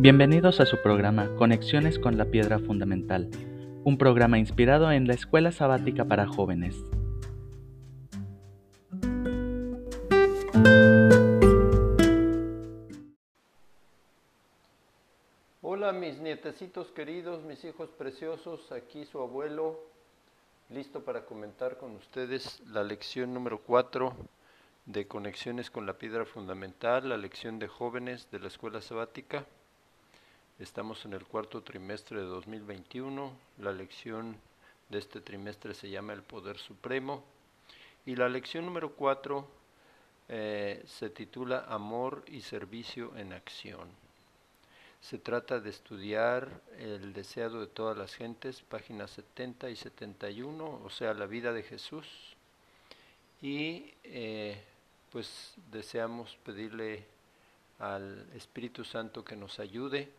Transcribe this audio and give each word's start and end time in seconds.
Bienvenidos 0.00 0.60
a 0.60 0.64
su 0.64 0.80
programa 0.80 1.34
Conexiones 1.34 1.98
con 1.98 2.16
la 2.16 2.26
Piedra 2.26 2.60
Fundamental, 2.60 3.28
un 3.82 3.98
programa 3.98 4.38
inspirado 4.38 4.92
en 4.92 5.08
la 5.08 5.14
Escuela 5.14 5.50
Sabática 5.50 6.04
para 6.04 6.28
Jóvenes. 6.28 6.76
Hola 15.62 15.90
mis 15.90 16.20
nietecitos 16.20 16.92
queridos, 16.92 17.42
mis 17.42 17.64
hijos 17.64 17.90
preciosos, 17.90 18.70
aquí 18.70 19.04
su 19.04 19.20
abuelo, 19.20 19.80
listo 20.70 21.04
para 21.04 21.24
comentar 21.24 21.76
con 21.76 21.96
ustedes 21.96 22.60
la 22.68 22.84
lección 22.84 23.34
número 23.34 23.58
4 23.66 24.14
de 24.86 25.08
Conexiones 25.08 25.72
con 25.72 25.86
la 25.86 25.98
Piedra 25.98 26.24
Fundamental, 26.24 27.08
la 27.08 27.16
lección 27.16 27.58
de 27.58 27.66
jóvenes 27.66 28.30
de 28.30 28.38
la 28.38 28.46
Escuela 28.46 28.80
Sabática. 28.80 29.44
Estamos 30.58 31.04
en 31.04 31.12
el 31.12 31.24
cuarto 31.24 31.62
trimestre 31.62 32.18
de 32.18 32.26
2021. 32.26 33.30
La 33.58 33.70
lección 33.70 34.36
de 34.88 34.98
este 34.98 35.20
trimestre 35.20 35.72
se 35.72 35.88
llama 35.88 36.14
El 36.14 36.24
Poder 36.24 36.58
Supremo. 36.58 37.22
Y 38.04 38.16
la 38.16 38.28
lección 38.28 38.66
número 38.66 38.92
4 38.96 39.48
eh, 40.28 40.82
se 40.84 41.10
titula 41.10 41.64
Amor 41.68 42.24
y 42.26 42.40
Servicio 42.40 43.16
en 43.16 43.34
Acción. 43.34 43.88
Se 45.00 45.18
trata 45.18 45.60
de 45.60 45.70
estudiar 45.70 46.48
el 46.76 47.12
deseado 47.12 47.60
de 47.60 47.68
todas 47.68 47.96
las 47.96 48.16
gentes, 48.16 48.60
páginas 48.62 49.12
70 49.12 49.70
y 49.70 49.76
71, 49.76 50.80
o 50.84 50.90
sea, 50.90 51.14
la 51.14 51.26
vida 51.26 51.52
de 51.52 51.62
Jesús. 51.62 52.08
Y 53.40 53.94
eh, 54.02 54.60
pues 55.12 55.54
deseamos 55.70 56.36
pedirle 56.44 57.04
al 57.78 58.26
Espíritu 58.34 58.82
Santo 58.82 59.24
que 59.24 59.36
nos 59.36 59.60
ayude 59.60 60.17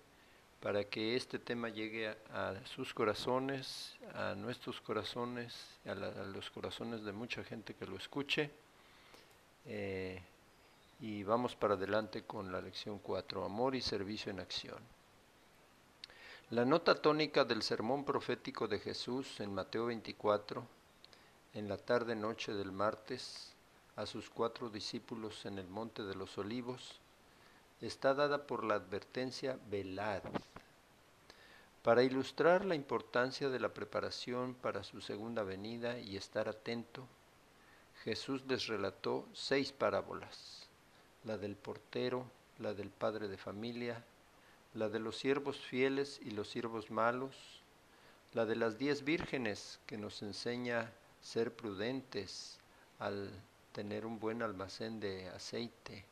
para 0.62 0.84
que 0.84 1.16
este 1.16 1.40
tema 1.40 1.70
llegue 1.70 2.10
a, 2.34 2.54
sus 2.66 2.94
corazones, 2.94 3.96
a 4.14 4.36
nuestros 4.36 4.82
corazones, 4.82 5.54
a, 5.86 5.96
los 5.96 6.50
corazones 6.50 7.04
de 7.04 7.14
mucha 7.14 7.44
gente 7.44 7.74
que 7.74 7.86
lo 7.86 7.96
escuche. 7.96 8.52
Eh, 9.66 10.22
y 11.02 11.24
vamos 11.24 11.56
para 11.56 11.76
adelante 11.76 12.24
con 12.24 12.52
la 12.52 12.60
lección 12.60 13.00
4, 13.00 13.46
Amor 13.46 13.76
y 13.76 13.82
Servicio 13.82 14.32
en 14.32 14.42
Acción. 14.42 14.80
La 16.50 16.66
nota 16.66 16.96
tónica 16.96 17.46
del 17.46 17.62
sermón 17.62 18.04
profético 18.04 18.68
de 18.68 18.80
Jesús 18.80 19.40
en 19.40 19.54
Mateo 19.54 19.86
24, 19.86 20.66
en 21.54 21.70
la 21.70 21.78
tarde-noche 21.78 22.54
del 22.54 22.72
martes, 22.72 23.54
a 23.96 24.06
sus 24.06 24.30
cuatro 24.30 24.70
discípulos 24.70 25.46
en 25.46 25.58
el 25.60 25.68
Monte 25.68 26.04
de 26.04 26.16
los 26.16 26.38
Olivos, 26.38 27.00
está 27.82 28.14
dada 28.14 28.46
por 28.46 28.64
la 28.64 28.76
advertencia 28.76 29.58
velad, 29.70 30.22
para 31.82 32.04
ilustrar 32.04 32.66
la 32.66 32.76
importancia 32.76 33.50
de 33.50 33.60
la 33.60 33.74
preparación 33.74 34.54
para 34.54 34.84
su 34.84 35.00
segunda 35.00 35.44
venida 35.44 35.98
y 35.98 36.18
estar 36.18 36.50
atento, 36.50 37.08
Jesús 38.04 38.44
les 38.48 38.68
relató 38.68 39.26
seis 39.34 39.72
parábolas, 39.72 40.68
la 41.24 41.38
del 41.38 41.56
portero, 41.56 42.26
la 42.60 42.74
del 42.74 42.90
padre 42.90 43.30
de 43.30 43.38
familia, 43.38 44.04
la 44.74 44.90
de 44.90 45.00
los 45.00 45.18
siervos 45.18 45.58
fieles 45.58 46.20
y 46.22 46.32
los 46.32 46.50
siervos 46.50 46.92
malos, 46.92 47.36
la 48.34 48.46
de 48.46 48.58
las 48.58 48.78
diez 48.78 49.04
vírgenes 49.04 49.80
que 49.86 49.98
nos 49.98 50.22
enseña 50.22 50.92
ser 51.22 51.56
prudentes 51.56 52.60
al 53.00 53.32
tener 53.72 54.06
un 54.06 54.20
buen 54.20 54.42
almacén 54.42 55.00
de 55.00 55.30
aceite 55.30 56.06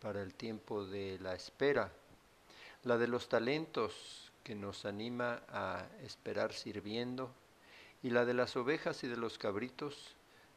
para 0.00 0.22
el 0.22 0.34
tiempo 0.34 0.84
de 0.84 1.18
la 1.20 1.34
espera, 1.34 1.90
la 2.84 2.96
de 2.98 3.08
los 3.08 3.28
talentos 3.28 4.32
que 4.44 4.54
nos 4.54 4.84
anima 4.84 5.42
a 5.48 5.86
esperar 6.02 6.52
sirviendo, 6.52 7.30
y 8.02 8.10
la 8.10 8.24
de 8.24 8.34
las 8.34 8.56
ovejas 8.56 9.02
y 9.04 9.08
de 9.08 9.16
los 9.16 9.38
cabritos, 9.38 10.14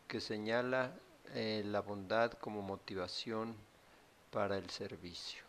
que 0.08 0.22
señala 0.22 0.94
eh, 1.34 1.64
la 1.66 1.82
bondad 1.82 2.34
como 2.34 2.62
motivación 2.62 3.56
para 4.32 4.58
el 4.58 4.70
servicio. 4.70 5.44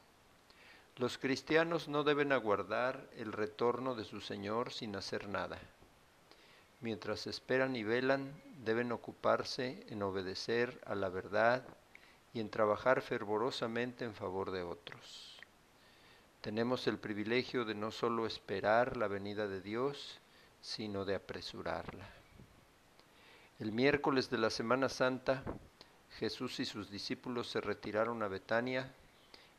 Los 0.97 1.19
cristianos 1.19 1.88
no 1.88 2.04
deben 2.04 2.32
aguardar 2.32 3.08
el 3.16 3.32
retorno 3.32 3.94
de 3.94 4.04
su 4.04 4.20
Señor 4.20 4.72
sin 4.72 4.94
hacer 4.97 5.28
nada. 5.28 5.58
Mientras 6.81 7.26
esperan 7.26 7.76
y 7.76 7.84
velan, 7.84 8.32
deben 8.64 8.92
ocuparse 8.92 9.86
en 9.88 10.02
obedecer 10.02 10.81
a 10.84 10.94
la 10.94 11.08
verdad 11.08 11.64
y 12.34 12.41
en 12.41 12.50
trabajar 12.50 13.03
fervorosamente 13.03 14.04
en 14.04 14.15
favor 14.15 14.50
de 14.50 14.62
otros. 14.62 15.38
Tenemos 16.41 16.87
el 16.87 16.98
privilegio 16.98 17.65
de 17.65 17.75
no 17.75 17.91
solo 17.91 18.26
esperar 18.26 18.97
la 18.97 19.06
venida 19.06 19.47
de 19.47 19.60
Dios, 19.60 20.19
sino 20.60 21.04
de 21.04 21.15
apresurarla. 21.15 22.09
El 23.59 23.72
miércoles 23.72 24.28
de 24.31 24.38
la 24.38 24.50
Semana 24.50 24.88
Santa, 24.88 25.44
Jesús 26.19 26.59
y 26.59 26.65
sus 26.65 26.91
discípulos 26.91 27.48
se 27.48 27.60
retiraron 27.60 28.22
a 28.22 28.28
Betania 28.28 28.93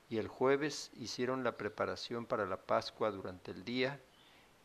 y 0.09 0.17
el 0.17 0.27
jueves 0.27 0.91
hicieron 0.99 1.43
la 1.43 1.57
preparación 1.57 2.25
para 2.25 2.45
la 2.45 2.57
Pascua 2.57 3.11
durante 3.11 3.51
el 3.51 3.63
día 3.63 3.99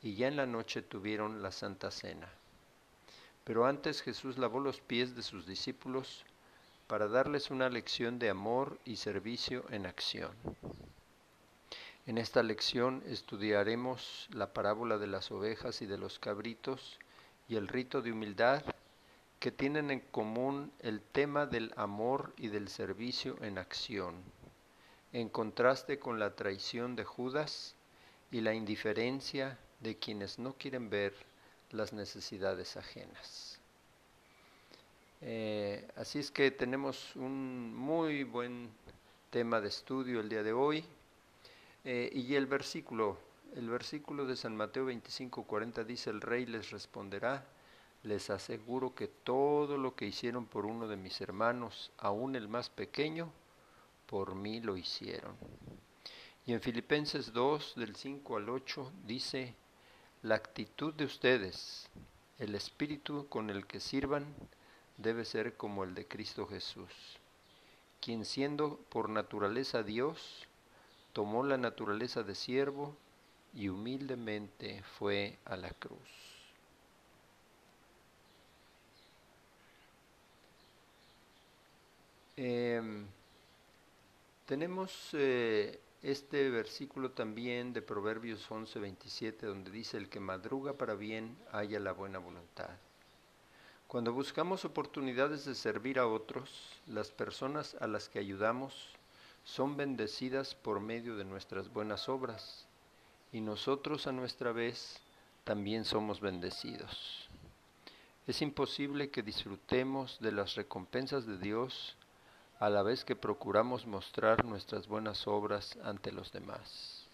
y 0.03 0.15
ya 0.15 0.29
en 0.29 0.37
la 0.37 0.47
noche 0.47 0.83
tuvieron 0.83 1.43
la 1.43 1.53
Santa 1.53 1.91
Cena. 1.91 2.29
Pero 3.45 3.67
antes 3.67 4.03
Jesús 4.03 4.39
lavó 4.39 4.61
los 4.61 4.81
pies 4.81 5.15
de 5.15 5.23
sus 5.23 5.47
discípulos 5.47 6.25
para 6.89 7.07
darles 7.07 7.51
una 7.51 7.69
lección 7.69 8.19
de 8.19 8.31
amor 8.31 8.79
y 8.87 8.97
servicio 8.97 9.65
en 9.71 9.85
acción. 9.85 10.33
En 12.07 12.17
esta 12.17 12.43
lección 12.43 13.03
estudiaremos 13.07 14.27
la 14.33 14.55
parábola 14.55 14.97
de 14.97 15.07
las 15.07 15.31
ovejas 15.31 15.83
y 15.83 15.87
de 15.87 15.99
los 15.99 16.19
cabritos 16.19 16.99
y 17.47 17.57
el 17.57 17.69
rito 17.69 18.01
de 18.01 18.13
humildad 18.13 18.63
que 19.39 19.53
tienen 19.53 19.91
en 19.91 20.01
común 20.01 20.73
el 20.81 21.03
tema 21.03 21.45
del 21.45 21.75
amor 21.77 22.33
y 22.39 22.49
del 22.49 22.69
servicio 22.69 23.37
en 23.43 23.59
acción, 23.59 24.15
en 25.13 25.29
contraste 25.29 25.99
con 25.99 26.19
la 26.19 26.35
traición 26.35 26.97
de 26.97 27.05
Judas 27.05 27.75
y 28.31 28.41
la 28.41 28.55
indiferencia 28.55 29.59
de 29.81 29.99
quienes 29.99 30.39
no 30.39 30.55
quieren 30.55 30.89
ver 30.89 31.13
las 31.71 31.93
necesidades 31.93 32.79
ajenas. 32.79 33.58
Eh, 35.21 35.89
así 35.97 36.21
es 36.21 36.31
que 36.31 36.53
tenemos 36.53 37.17
un 37.17 37.75
muy 37.75 38.23
buen 38.23 38.71
tema 39.31 39.61
de 39.61 39.69
estudio 39.69 40.21
el 40.21 40.29
día 40.29 40.43
de 40.43 40.53
hoy. 40.53 40.85
Eh, 41.85 42.11
y 42.13 42.35
el 42.35 42.47
versículo, 42.47 43.19
el 43.57 43.69
versículo 43.69 44.27
de 44.27 44.37
San 44.37 44.57
Mateo 44.57 44.85
25, 44.85 45.45
40 45.45 45.85
dice, 45.85 46.11
el 46.11 46.21
rey 46.21 46.47
les 46.47 46.71
responderá, 46.71 47.45
les 48.05 48.31
aseguro 48.31 48.95
que 48.95 49.09
todo 49.09 49.77
lo 49.77 49.97
que 49.97 50.07
hicieron 50.07 50.47
por 50.47 50.67
uno 50.67 50.87
de 50.87 50.97
mis 50.97 51.21
hermanos, 51.21 51.91
aun 51.99 52.37
el 52.37 52.47
más 52.47 52.71
pequeño, 52.71 53.33
por 54.07 54.35
mí 54.35 54.61
lo 54.61 54.77
hicieron. 54.77 55.37
Y 56.47 56.53
en 56.53 56.61
Filipenses 56.61 57.33
2, 57.33 57.75
del 57.77 57.97
5 57.97 58.37
al 58.37 58.49
8, 58.49 58.93
dice, 59.05 59.55
la 60.23 60.37
actitud 60.37 60.95
de 60.95 61.05
ustedes, 61.05 61.89
el 62.39 62.55
espíritu 62.55 63.27
con 63.29 63.51
el 63.51 63.67
que 63.67 63.81
sirvan, 63.81 64.25
debe 64.99 65.25
ser 65.25 65.57
como 65.57 65.85
el 65.85 65.95
de 65.95 66.07
Cristo 66.07 66.47
Jesús, 66.47 66.93
quien 68.01 68.25
siendo 68.25 68.79
por 68.91 69.09
naturaleza 69.09 69.83
Dios, 69.83 70.47
tomó 71.13 71.45
la 71.45 71.57
naturaleza 71.57 72.23
de 72.23 72.35
siervo 72.35 72.97
y 73.55 73.69
humildemente 73.69 74.83
fue 74.99 75.39
a 75.45 75.57
la 75.57 75.71
cruz. 75.71 75.99
Em, 82.37 83.07
tenemos 84.47 85.11
eh, 85.13 85.81
este 86.03 86.51
versículo 86.51 87.11
también 87.11 87.73
de 87.73 87.83
Proverbios 87.83 88.49
11, 88.49 88.79
27, 88.79 89.47
donde 89.47 89.71
dice, 89.73 89.97
el 89.97 90.09
que 90.09 90.21
madruga 90.21 90.75
para 90.75 90.95
bien 90.95 91.37
haya 91.51 91.81
la 91.81 91.93
buena 91.93 92.19
voluntad. 92.19 92.71
Cuando 93.89 94.13
buscamos 94.13 94.67
oportunidades 94.67 95.47
de 95.47 95.55
servir 95.55 95.99
a 95.99 96.07
otros, 96.07 96.51
las 96.87 97.11
personas 97.11 97.75
a 97.81 97.87
las 97.87 98.11
que 98.11 98.19
ayudamos 98.19 98.75
son 99.45 99.79
bendecidas 99.79 100.55
por 100.55 100.79
medio 100.79 101.17
de 101.17 101.25
nuestras 101.25 101.73
buenas 101.73 102.07
obras, 102.11 102.67
y 103.33 103.41
nosotros 103.41 104.07
a 104.07 104.13
nuestra 104.13 104.53
vez 104.53 105.01
también 105.43 105.87
somos 105.87 106.21
bendecidos. 106.21 107.31
Es 108.27 108.43
imposible 108.43 109.09
que 109.09 109.23
disfrutemos 109.23 110.19
de 110.21 110.33
las 110.33 110.55
recompensas 110.55 111.25
de 111.25 111.39
Dios 111.39 111.97
a 112.61 112.69
la 112.69 112.83
vez 112.83 113.07
que 113.07 113.17
procuramos 113.17 113.87
mostrar 113.87 114.45
nuestras 114.45 114.87
buenas 114.87 115.27
obras 115.27 115.79
ante 115.83 116.13
los 116.13 116.31
demás. 116.31 117.07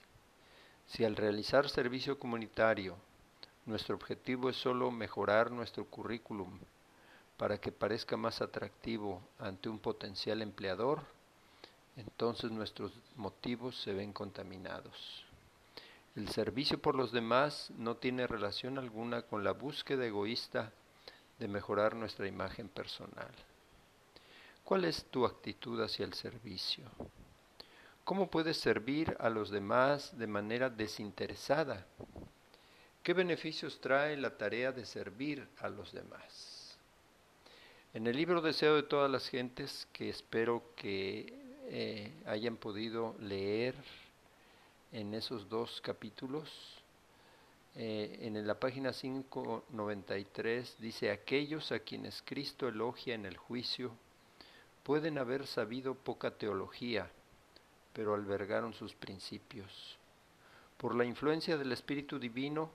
Si 0.88 1.04
al 1.04 1.14
realizar 1.14 1.68
servicio 1.68 2.18
comunitario 2.18 2.96
nuestro 3.66 3.94
objetivo 3.94 4.50
es 4.50 4.56
solo 4.56 4.90
mejorar 4.90 5.50
nuestro 5.50 5.84
currículum 5.86 6.58
para 7.36 7.58
que 7.58 7.72
parezca 7.72 8.16
más 8.16 8.40
atractivo 8.40 9.22
ante 9.38 9.68
un 9.68 9.78
potencial 9.78 10.42
empleador, 10.42 11.02
entonces 11.96 12.50
nuestros 12.50 12.92
motivos 13.16 13.80
se 13.80 13.92
ven 13.92 14.12
contaminados. 14.12 15.24
El 16.14 16.28
servicio 16.28 16.80
por 16.80 16.94
los 16.94 17.10
demás 17.10 17.72
no 17.76 17.96
tiene 17.96 18.26
relación 18.26 18.78
alguna 18.78 19.22
con 19.22 19.42
la 19.42 19.52
búsqueda 19.52 20.06
egoísta 20.06 20.72
de 21.38 21.48
mejorar 21.48 21.96
nuestra 21.96 22.28
imagen 22.28 22.68
personal. 22.68 23.32
¿Cuál 24.62 24.84
es 24.84 25.04
tu 25.06 25.26
actitud 25.26 25.82
hacia 25.82 26.04
el 26.04 26.14
servicio? 26.14 26.84
¿Cómo 28.04 28.30
puedes 28.30 28.58
servir 28.58 29.16
a 29.18 29.28
los 29.28 29.50
demás 29.50 30.16
de 30.16 30.26
manera 30.26 30.70
desinteresada? 30.70 31.86
¿Qué 33.04 33.12
beneficios 33.12 33.82
trae 33.82 34.16
la 34.16 34.38
tarea 34.38 34.72
de 34.72 34.86
servir 34.86 35.46
a 35.58 35.68
los 35.68 35.92
demás? 35.92 36.74
En 37.92 38.06
el 38.06 38.16
libro 38.16 38.40
Deseo 38.40 38.76
de 38.76 38.82
todas 38.82 39.10
las 39.10 39.28
gentes, 39.28 39.86
que 39.92 40.08
espero 40.08 40.62
que 40.74 41.30
eh, 41.66 42.10
hayan 42.24 42.56
podido 42.56 43.14
leer 43.20 43.74
en 44.90 45.12
esos 45.12 45.50
dos 45.50 45.82
capítulos, 45.82 46.50
eh, 47.74 48.20
en 48.22 48.46
la 48.46 48.58
página 48.58 48.92
593 48.92 50.76
dice, 50.78 51.10
aquellos 51.10 51.72
a 51.72 51.80
quienes 51.80 52.22
Cristo 52.24 52.68
elogia 52.68 53.14
en 53.14 53.26
el 53.26 53.36
juicio 53.36 53.90
pueden 54.82 55.18
haber 55.18 55.46
sabido 55.46 55.94
poca 55.94 56.30
teología, 56.30 57.10
pero 57.92 58.14
albergaron 58.14 58.72
sus 58.72 58.94
principios. 58.94 59.98
Por 60.78 60.94
la 60.94 61.04
influencia 61.04 61.58
del 61.58 61.72
Espíritu 61.72 62.18
Divino, 62.18 62.70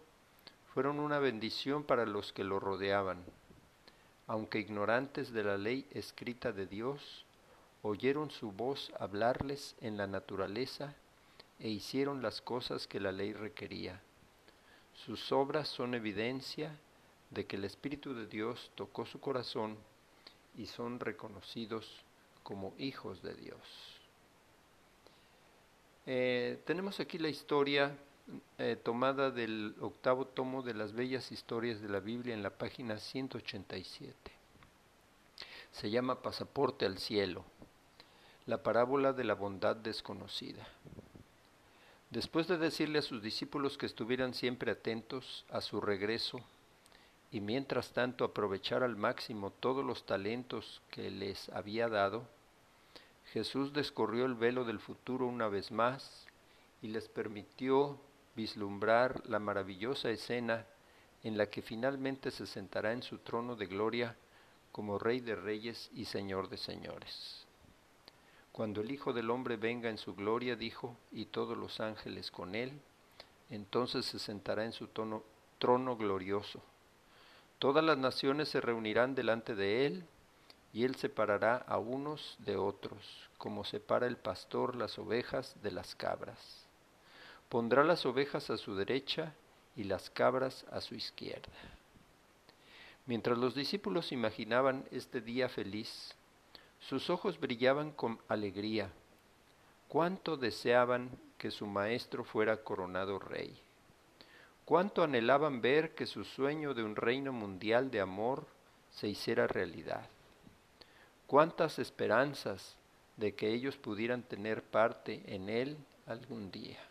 fueron 0.74 1.00
una 1.00 1.20
bendición 1.20 1.84
para 1.84 2.06
los 2.06 2.32
que 2.32 2.44
lo 2.44 2.60
rodeaban. 2.60 3.24
Aunque 4.28 4.60
ignorantes 4.60 5.32
de 5.32 5.44
la 5.44 5.58
ley 5.58 5.88
escrita 5.92 6.52
de 6.52 6.68
Dios, 6.68 7.26
oyeron 7.82 8.30
su 8.30 8.52
voz 8.52 8.92
hablarles 9.00 9.76
en 9.82 9.98
la 9.98 10.06
naturaleza 10.06 10.96
e 11.60 11.70
hicieron 11.70 12.22
las 12.22 12.42
cosas 12.42 12.88
que 12.88 13.00
la 13.00 13.12
ley 13.12 13.34
requería. 13.34 14.02
Sus 14.94 15.32
obras 15.32 15.68
son 15.68 15.96
evidencia 15.96 16.78
de 17.32 17.46
que 17.46 17.56
el 17.56 17.66
Espíritu 17.66 18.14
de 18.14 18.28
Dios 18.28 18.72
tocó 18.76 19.06
su 19.06 19.20
corazón 19.20 19.78
y 20.56 20.66
son 20.66 21.00
reconocidos 21.00 22.04
como 22.44 22.74
hijos 22.78 23.22
de 23.22 23.34
Dios. 23.34 23.60
Eh, 26.06 26.62
tenemos 26.66 27.00
aquí 27.00 27.18
la 27.18 27.30
historia 27.30 27.96
eh, 28.58 28.78
tomada 28.82 29.32
del 29.32 29.76
octavo 29.80 30.26
tomo 30.26 30.62
de 30.62 30.74
las 30.74 30.94
bellas 30.94 31.32
historias 31.32 31.82
de 31.82 31.90
la 31.90 32.00
Biblia 32.00 32.34
en 32.34 32.44
la 32.44 32.50
página 32.50 32.98
187. 32.98 34.32
Se 35.72 35.90
llama 35.90 36.22
Pasaporte 36.22 36.86
al 36.86 36.98
Cielo, 36.98 37.46
la 38.46 38.64
parábola 38.64 39.14
de 39.14 39.24
la 39.24 39.36
bondad 39.36 39.76
desconocida. 39.76 40.68
Después 42.10 42.48
de 42.48 42.58
decirle 42.58 43.00
a 43.00 43.04
sus 43.04 43.22
discípulos 43.22 43.78
que 43.78 43.86
estuvieran 43.86 44.34
siempre 44.34 44.72
atentos 44.72 45.46
a 45.52 45.62
su 45.62 45.80
regreso 45.80 46.40
y 47.32 47.40
mientras 47.40 47.92
tanto 47.92 48.26
aprovechar 48.26 48.82
al 48.82 48.96
máximo 48.96 49.52
todos 49.52 49.86
los 49.86 50.06
talentos 50.06 50.82
que 50.90 51.12
les 51.12 51.50
había 51.50 51.88
dado, 51.88 52.24
Jesús 53.32 53.74
descorrió 53.74 54.26
el 54.26 54.34
velo 54.34 54.66
del 54.66 54.80
futuro 54.80 55.28
una 55.28 55.48
vez 55.48 55.72
más 55.72 56.26
y 56.82 56.88
les 56.88 57.08
permitió 57.08 58.00
vislumbrar 58.36 59.22
la 59.28 59.40
maravillosa 59.40 60.10
escena 60.10 60.66
en 61.24 61.38
la 61.38 61.48
que 61.48 61.62
finalmente 61.62 62.32
se 62.32 62.46
sentará 62.46 62.94
en 62.94 63.04
su 63.04 63.18
trono 63.20 63.56
de 63.56 63.66
gloria 63.66 64.16
como 64.72 65.00
Rey 65.00 65.20
de 65.20 65.36
Reyes 65.36 65.90
y 65.94 66.06
Señor 66.06 66.50
de 66.50 66.58
Señores. 66.58 67.46
Cuando 68.52 68.82
el 68.82 68.92
Hijo 68.92 69.14
del 69.14 69.30
Hombre 69.30 69.58
venga 69.58 69.90
en 69.90 69.98
su 69.98 70.16
gloria, 70.16 70.56
dijo, 70.56 70.96
y 71.12 71.26
todos 71.26 71.58
los 71.58 71.80
ángeles 71.80 72.32
con 72.32 72.56
él, 72.56 72.80
entonces 73.50 74.06
se 74.06 74.20
sentará 74.20 74.66
en 74.66 74.74
su 74.74 74.88
trono 74.88 75.98
glorioso. 75.98 76.62
Todas 77.58 77.84
las 77.84 77.98
naciones 77.98 78.50
se 78.50 78.62
reunirán 78.62 79.16
delante 79.16 79.56
de 79.56 79.86
él, 79.86 80.06
y 80.72 80.84
él 80.84 80.96
separará 80.96 81.58
a 81.58 81.78
unos 81.78 82.38
de 82.40 82.58
otros, 82.58 83.30
como 83.38 83.66
separa 83.66 84.08
el 84.08 84.18
pastor 84.18 84.76
las 84.76 85.00
ovejas 85.00 85.56
de 85.64 85.72
las 85.72 85.96
cabras. 85.96 86.69
Pondrá 87.50 87.84
las 87.84 88.06
ovejas 88.06 88.52
a 88.52 88.58
su 88.58 88.76
derecha 88.76 89.34
y 89.76 89.84
las 89.84 90.10
cabras 90.12 90.66
a 90.72 90.82
su 90.82 90.94
izquierda. 90.94 91.50
Mientras 93.08 93.40
los 93.40 93.56
discípulos 93.56 94.12
imaginaban 94.12 94.86
este 94.92 95.20
día 95.20 95.50
feliz, 95.50 96.14
sus 96.80 97.10
ojos 97.10 97.40
brillaban 97.40 97.92
con 97.92 98.20
alegría. 98.28 98.92
Cuánto 99.88 100.38
deseaban 100.38 101.10
que 101.40 101.50
su 101.50 101.66
maestro 101.66 102.24
fuera 102.24 102.58
coronado 102.58 103.18
rey. 103.18 103.60
Cuánto 104.64 105.02
anhelaban 105.02 105.62
ver 105.62 105.96
que 105.96 106.06
su 106.06 106.24
sueño 106.24 106.76
de 106.76 106.84
un 106.84 106.96
reino 106.96 107.34
mundial 107.34 107.90
de 107.90 108.02
amor 108.02 108.46
se 108.92 109.08
hiciera 109.08 109.48
realidad. 109.48 110.08
Cuántas 111.26 111.80
esperanzas 111.80 112.76
de 113.18 113.34
que 113.34 113.52
ellos 113.52 113.76
pudieran 113.78 114.22
tener 114.22 114.62
parte 114.62 115.24
en 115.26 115.50
él 115.50 115.78
algún 116.06 116.52
día. 116.52 116.89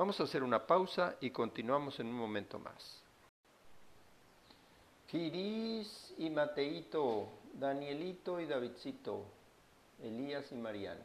Vamos 0.00 0.18
a 0.18 0.22
hacer 0.22 0.42
una 0.42 0.66
pausa 0.66 1.16
y 1.20 1.28
continuamos 1.28 2.00
en 2.00 2.06
un 2.06 2.14
momento 2.14 2.58
más. 2.58 3.02
Kiris 5.06 6.14
y 6.16 6.30
Mateito 6.30 7.28
Danielito 7.52 8.40
y 8.40 8.46
Davidcito, 8.46 9.26
Elías 10.02 10.50
y 10.52 10.54
Mariano. 10.54 11.02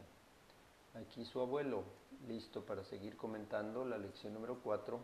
Aquí 0.94 1.26
su 1.26 1.42
abuelo, 1.42 1.84
listo 2.26 2.62
para 2.62 2.86
seguir 2.86 3.18
comentando 3.18 3.84
la 3.84 3.98
lección 3.98 4.34
número 4.34 4.62
4 4.64 4.98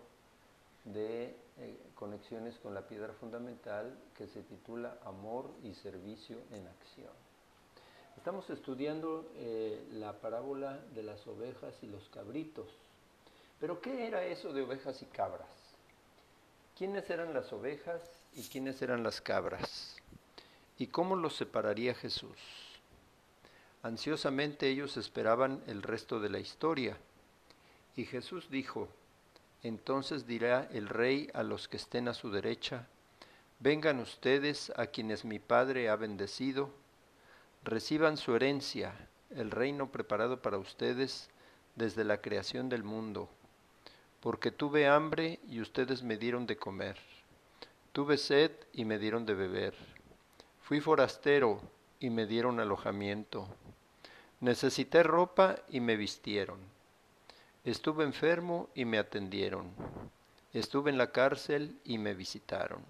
de 0.85 1.35
eh, 1.57 1.77
Conexiones 1.93 2.57
con 2.59 2.73
la 2.73 2.87
Piedra 2.87 3.11
Fundamental 3.19 3.93
que 4.17 4.27
se 4.27 4.41
titula 4.43 4.99
Amor 5.03 5.51
y 5.65 5.73
Servicio 5.73 6.37
en 6.53 6.65
Acción. 6.65 7.11
Estamos 8.15 8.49
estudiando 8.51 9.29
eh, 9.35 9.85
la 9.91 10.13
parábola 10.21 10.79
de 10.95 11.03
las 11.03 11.27
ovejas 11.27 11.73
y 11.81 11.87
los 11.87 12.07
cabritos. 12.07 12.69
Pero 13.61 13.79
¿qué 13.79 14.07
era 14.07 14.25
eso 14.25 14.51
de 14.51 14.63
ovejas 14.63 15.03
y 15.03 15.05
cabras? 15.05 15.47
¿Quiénes 16.75 17.07
eran 17.11 17.31
las 17.31 17.53
ovejas 17.53 18.01
y 18.33 18.41
quiénes 18.41 18.81
eran 18.81 19.03
las 19.03 19.21
cabras? 19.21 19.97
¿Y 20.79 20.87
cómo 20.87 21.15
los 21.15 21.35
separaría 21.35 21.93
Jesús? 21.93 22.39
Ansiosamente 23.83 24.67
ellos 24.67 24.97
esperaban 24.97 25.61
el 25.67 25.83
resto 25.83 26.19
de 26.19 26.29
la 26.29 26.39
historia. 26.39 26.97
Y 27.95 28.05
Jesús 28.05 28.49
dijo, 28.49 28.89
entonces 29.61 30.25
dirá 30.25 30.67
el 30.71 30.89
rey 30.89 31.29
a 31.35 31.43
los 31.43 31.67
que 31.67 31.77
estén 31.77 32.07
a 32.07 32.15
su 32.15 32.31
derecha, 32.31 32.87
vengan 33.59 33.99
ustedes 33.99 34.71
a 34.75 34.87
quienes 34.87 35.23
mi 35.23 35.37
Padre 35.37 35.87
ha 35.87 35.95
bendecido, 35.95 36.71
reciban 37.63 38.17
su 38.17 38.35
herencia, 38.35 39.07
el 39.29 39.51
reino 39.51 39.91
preparado 39.91 40.41
para 40.41 40.57
ustedes 40.57 41.29
desde 41.75 42.03
la 42.03 42.21
creación 42.21 42.67
del 42.67 42.83
mundo, 42.83 43.29
porque 44.21 44.51
tuve 44.51 44.87
hambre 44.87 45.39
y 45.49 45.59
ustedes 45.59 46.03
me 46.03 46.17
dieron 46.17 46.47
de 46.47 46.57
comer, 46.57 46.97
tuve 47.91 48.17
sed 48.17 48.51
y 48.71 48.85
me 48.85 48.97
dieron 48.97 49.25
de 49.25 49.33
beber 49.33 49.73
Fui 50.71 50.79
forastero 50.79 51.59
y 51.99 52.09
me 52.09 52.25
dieron 52.25 52.61
alojamiento. 52.61 53.45
Necesité 54.39 55.03
ropa 55.03 55.57
y 55.67 55.81
me 55.81 55.97
vistieron. 55.97 56.59
Estuve 57.65 58.05
enfermo 58.05 58.69
y 58.73 58.85
me 58.85 58.97
atendieron. 58.97 59.69
Estuve 60.53 60.91
en 60.91 60.97
la 60.97 61.11
cárcel 61.11 61.77
y 61.83 61.97
me 61.97 62.13
visitaron. 62.13 62.85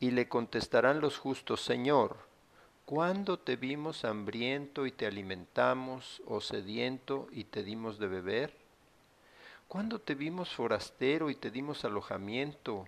Y 0.00 0.10
le 0.10 0.28
contestarán 0.28 1.00
los 1.00 1.16
justos, 1.16 1.60
Señor, 1.60 2.16
¿cuándo 2.86 3.38
te 3.38 3.54
vimos 3.54 4.04
hambriento 4.04 4.86
y 4.86 4.90
te 4.90 5.06
alimentamos, 5.06 6.22
o 6.26 6.40
sediento 6.40 7.28
y 7.30 7.44
te 7.44 7.62
dimos 7.62 8.00
de 8.00 8.08
beber? 8.08 8.61
¿Cuándo 9.72 10.02
te 10.02 10.14
vimos 10.14 10.50
forastero 10.50 11.30
y 11.30 11.34
te 11.34 11.50
dimos 11.50 11.86
alojamiento, 11.86 12.84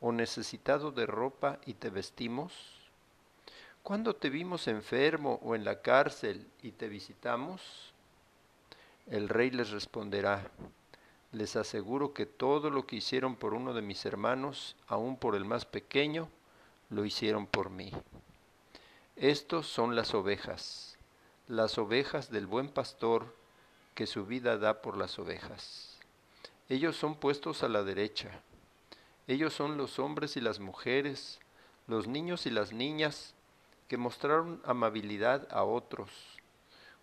o 0.00 0.12
necesitado 0.12 0.92
de 0.92 1.04
ropa 1.04 1.58
y 1.66 1.74
te 1.74 1.90
vestimos? 1.90 2.52
¿Cuándo 3.82 4.14
te 4.14 4.30
vimos 4.30 4.68
enfermo 4.68 5.40
o 5.42 5.56
en 5.56 5.64
la 5.64 5.82
cárcel 5.82 6.46
y 6.62 6.70
te 6.70 6.88
visitamos? 6.88 7.92
El 9.08 9.28
rey 9.28 9.50
les 9.50 9.70
responderá, 9.70 10.48
les 11.32 11.56
aseguro 11.56 12.14
que 12.14 12.26
todo 12.26 12.70
lo 12.70 12.86
que 12.86 12.94
hicieron 12.94 13.34
por 13.34 13.52
uno 13.52 13.74
de 13.74 13.82
mis 13.82 14.06
hermanos, 14.06 14.76
aun 14.86 15.16
por 15.16 15.34
el 15.34 15.44
más 15.44 15.64
pequeño, 15.64 16.28
lo 16.90 17.04
hicieron 17.04 17.48
por 17.48 17.70
mí. 17.70 17.90
Estos 19.16 19.66
son 19.66 19.96
las 19.96 20.14
ovejas, 20.14 20.96
las 21.48 21.76
ovejas 21.76 22.30
del 22.30 22.46
buen 22.46 22.68
pastor 22.68 23.34
que 23.96 24.06
su 24.06 24.26
vida 24.26 24.58
da 24.58 24.80
por 24.80 24.96
las 24.96 25.18
ovejas. 25.18 25.89
Ellos 26.70 26.96
son 26.96 27.16
puestos 27.16 27.64
a 27.64 27.68
la 27.68 27.82
derecha. 27.82 28.30
Ellos 29.26 29.52
son 29.52 29.76
los 29.76 29.98
hombres 29.98 30.36
y 30.36 30.40
las 30.40 30.60
mujeres, 30.60 31.40
los 31.88 32.06
niños 32.06 32.46
y 32.46 32.50
las 32.50 32.72
niñas, 32.72 33.34
que 33.88 33.96
mostraron 33.96 34.62
amabilidad 34.64 35.48
a 35.50 35.64
otros, 35.64 36.10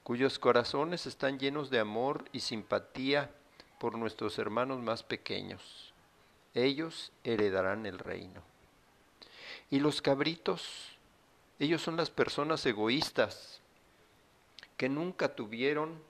cuyos 0.04 0.40
corazones 0.40 1.06
están 1.06 1.38
llenos 1.38 1.70
de 1.70 1.80
amor 1.80 2.24
y 2.32 2.40
simpatía 2.40 3.30
por 3.78 3.98
nuestros 3.98 4.40
hermanos 4.40 4.82
más 4.82 5.04
pequeños. 5.04 5.94
Ellos 6.54 7.12
heredarán 7.26 7.86
el 7.86 8.00
reino. 8.00 8.42
Y 9.70 9.82
los 9.82 10.02
cabritos, 10.02 10.98
ellos 11.60 11.82
son 11.82 11.98
las 11.98 12.10
personas 12.10 12.66
egoístas 12.66 13.60
que 14.78 14.88
nunca 14.88 15.36
tuvieron 15.36 16.02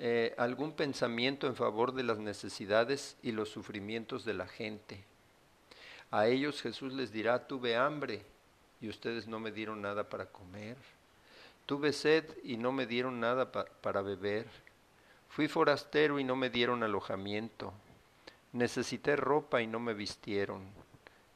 eh, 0.00 0.32
algún 0.38 0.72
pensamiento 0.74 1.48
en 1.48 1.56
favor 1.56 1.92
de 1.92 2.04
las 2.04 2.18
necesidades 2.18 3.16
y 3.20 3.32
los 3.32 3.48
sufrimientos 3.48 4.24
de 4.24 4.32
la 4.32 4.46
gente. 4.46 5.02
A 6.12 6.28
ellos 6.28 6.62
Jesús 6.62 6.92
les 6.92 7.10
dirá, 7.10 7.48
tuve 7.48 7.74
hambre 7.74 8.22
y 8.80 8.88
ustedes 8.88 9.26
no 9.26 9.40
me 9.40 9.50
dieron 9.50 9.82
nada 9.82 10.08
para 10.08 10.26
comer. 10.26 10.76
Tuve 11.66 11.92
sed 11.92 12.24
y 12.44 12.56
no 12.56 12.70
me 12.70 12.86
dieron 12.86 13.18
nada 13.18 13.50
para 13.50 14.00
beber. 14.02 14.46
Fui 15.28 15.48
forastero 15.48 16.20
y 16.20 16.24
no 16.24 16.36
me 16.36 16.48
dieron 16.48 16.84
alojamiento. 16.84 17.72
Necesité 18.52 19.16
ropa 19.16 19.62
y 19.62 19.66
no 19.66 19.80
me 19.80 19.94
vistieron. 19.94 20.62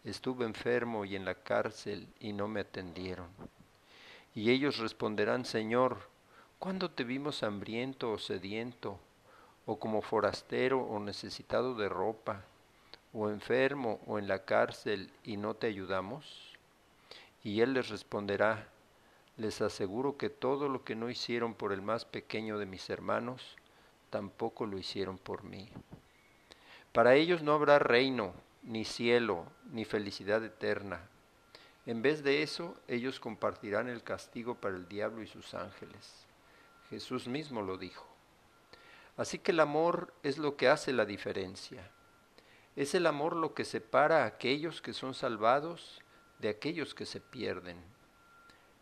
Estuve 0.04 0.44
enfermo 0.44 1.04
y 1.04 1.16
en 1.16 1.24
la 1.24 1.34
cárcel 1.34 2.06
y 2.20 2.32
no 2.32 2.46
me 2.46 2.60
atendieron. 2.60 3.26
Y 4.36 4.52
ellos 4.52 4.78
responderán, 4.78 5.44
Señor, 5.44 6.11
¿cuándo 6.62 6.92
te 6.92 7.02
vimos 7.02 7.42
hambriento 7.42 8.12
o 8.12 8.18
sediento, 8.18 8.96
o 9.66 9.80
como 9.80 10.00
forastero 10.00 10.78
o 10.78 11.00
necesitado 11.00 11.74
de 11.74 11.88
ropa, 11.88 12.44
o 13.12 13.30
enfermo 13.30 13.98
o 14.06 14.20
en 14.20 14.28
la 14.28 14.44
cárcel 14.44 15.10
y 15.24 15.38
no 15.38 15.54
te 15.54 15.66
ayudamos? 15.66 16.56
Y 17.42 17.62
él 17.62 17.74
les 17.74 17.88
responderá, 17.88 18.68
les 19.36 19.60
aseguro 19.60 20.16
que 20.16 20.30
todo 20.30 20.68
lo 20.68 20.84
que 20.84 20.94
no 20.94 21.10
hicieron 21.10 21.54
por 21.54 21.72
el 21.72 21.82
más 21.82 22.04
pequeño 22.04 22.58
de 22.58 22.66
mis 22.66 22.88
hermanos, 22.90 23.56
tampoco 24.10 24.64
lo 24.64 24.78
hicieron 24.78 25.18
por 25.18 25.42
mí. 25.42 25.68
Para 26.92 27.16
ellos 27.16 27.42
no 27.42 27.54
habrá 27.54 27.80
reino, 27.80 28.34
ni 28.62 28.84
cielo, 28.84 29.46
ni 29.72 29.84
felicidad 29.84 30.44
eterna. 30.44 31.08
En 31.86 32.02
vez 32.02 32.22
de 32.22 32.44
eso, 32.44 32.76
ellos 32.86 33.18
compartirán 33.18 33.88
el 33.88 34.04
castigo 34.04 34.54
para 34.54 34.76
el 34.76 34.86
diablo 34.86 35.24
y 35.24 35.26
sus 35.26 35.54
ángeles. 35.54 36.28
Jesús 36.92 37.26
mismo 37.26 37.62
lo 37.62 37.78
dijo. 37.78 38.06
Así 39.16 39.38
que 39.38 39.52
el 39.52 39.60
amor 39.60 40.12
es 40.22 40.36
lo 40.36 40.58
que 40.58 40.68
hace 40.68 40.92
la 40.92 41.06
diferencia. 41.06 41.90
Es 42.76 42.94
el 42.94 43.06
amor 43.06 43.34
lo 43.34 43.54
que 43.54 43.64
separa 43.64 44.24
a 44.24 44.26
aquellos 44.26 44.82
que 44.82 44.92
son 44.92 45.14
salvados 45.14 46.02
de 46.38 46.50
aquellos 46.50 46.94
que 46.94 47.06
se 47.06 47.18
pierden. 47.18 47.78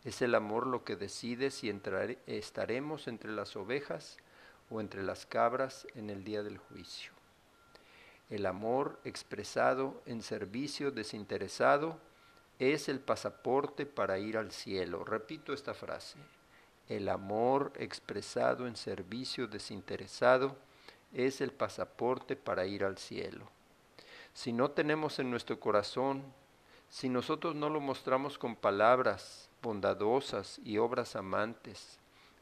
Es 0.03 0.21
el 0.21 0.35
amor 0.35 0.67
lo 0.67 0.83
que 0.83 0.97
decide 0.97 1.51
si 1.51 1.73
estaremos 2.27 3.07
entre 3.07 3.31
las 3.31 3.55
ovejas 3.55 4.17
o 4.69 4.81
entre 4.81 5.03
las 5.03 5.25
cabras 5.25 5.87
en 5.95 6.09
el 6.09 6.25
día 6.25 6.43
del 6.43 6.57
juicio. 6.57 7.13
El 8.29 8.45
amor 8.45 8.99
expresado 9.05 10.01
en 10.05 10.21
servicio 10.21 10.91
desinteresado 10.91 11.97
es 12.59 12.89
el 12.89 12.99
pasaporte 12.99 13.85
para 13.85 14.19
ir 14.19 14.37
al 14.37 14.51
cielo. 14.51 15.05
Repito 15.05 15.53
esta 15.53 15.73
frase. 15.73 16.17
El 16.91 17.07
amor 17.07 17.71
expresado 17.77 18.67
en 18.67 18.75
servicio 18.75 19.47
desinteresado 19.47 20.57
es 21.13 21.39
el 21.39 21.53
pasaporte 21.53 22.35
para 22.35 22.65
ir 22.65 22.83
al 22.83 22.97
cielo. 22.97 23.45
Si 24.33 24.51
no 24.51 24.71
tenemos 24.71 25.17
en 25.17 25.31
nuestro 25.31 25.57
corazón, 25.57 26.21
si 26.89 27.07
nosotros 27.07 27.55
no 27.55 27.69
lo 27.69 27.79
mostramos 27.79 28.37
con 28.37 28.57
palabras 28.57 29.47
bondadosas 29.63 30.59
y 30.65 30.79
obras 30.79 31.15
amantes, 31.15 31.97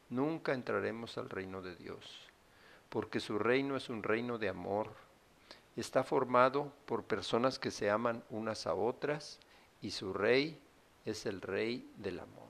nunca 0.08 0.52
entraremos 0.52 1.16
al 1.16 1.30
reino 1.30 1.62
de 1.62 1.76
Dios, 1.76 2.26
porque 2.88 3.20
su 3.20 3.38
reino 3.38 3.76
es 3.76 3.88
un 3.88 4.02
reino 4.02 4.36
de 4.36 4.48
amor, 4.48 4.92
está 5.76 6.02
formado 6.02 6.72
por 6.86 7.04
personas 7.04 7.60
que 7.60 7.70
se 7.70 7.88
aman 7.88 8.24
unas 8.30 8.66
a 8.66 8.74
otras 8.74 9.38
y 9.80 9.92
su 9.92 10.12
rey 10.12 10.60
es 11.04 11.24
el 11.24 11.40
rey 11.40 11.88
del 11.98 12.18
amor. 12.18 12.49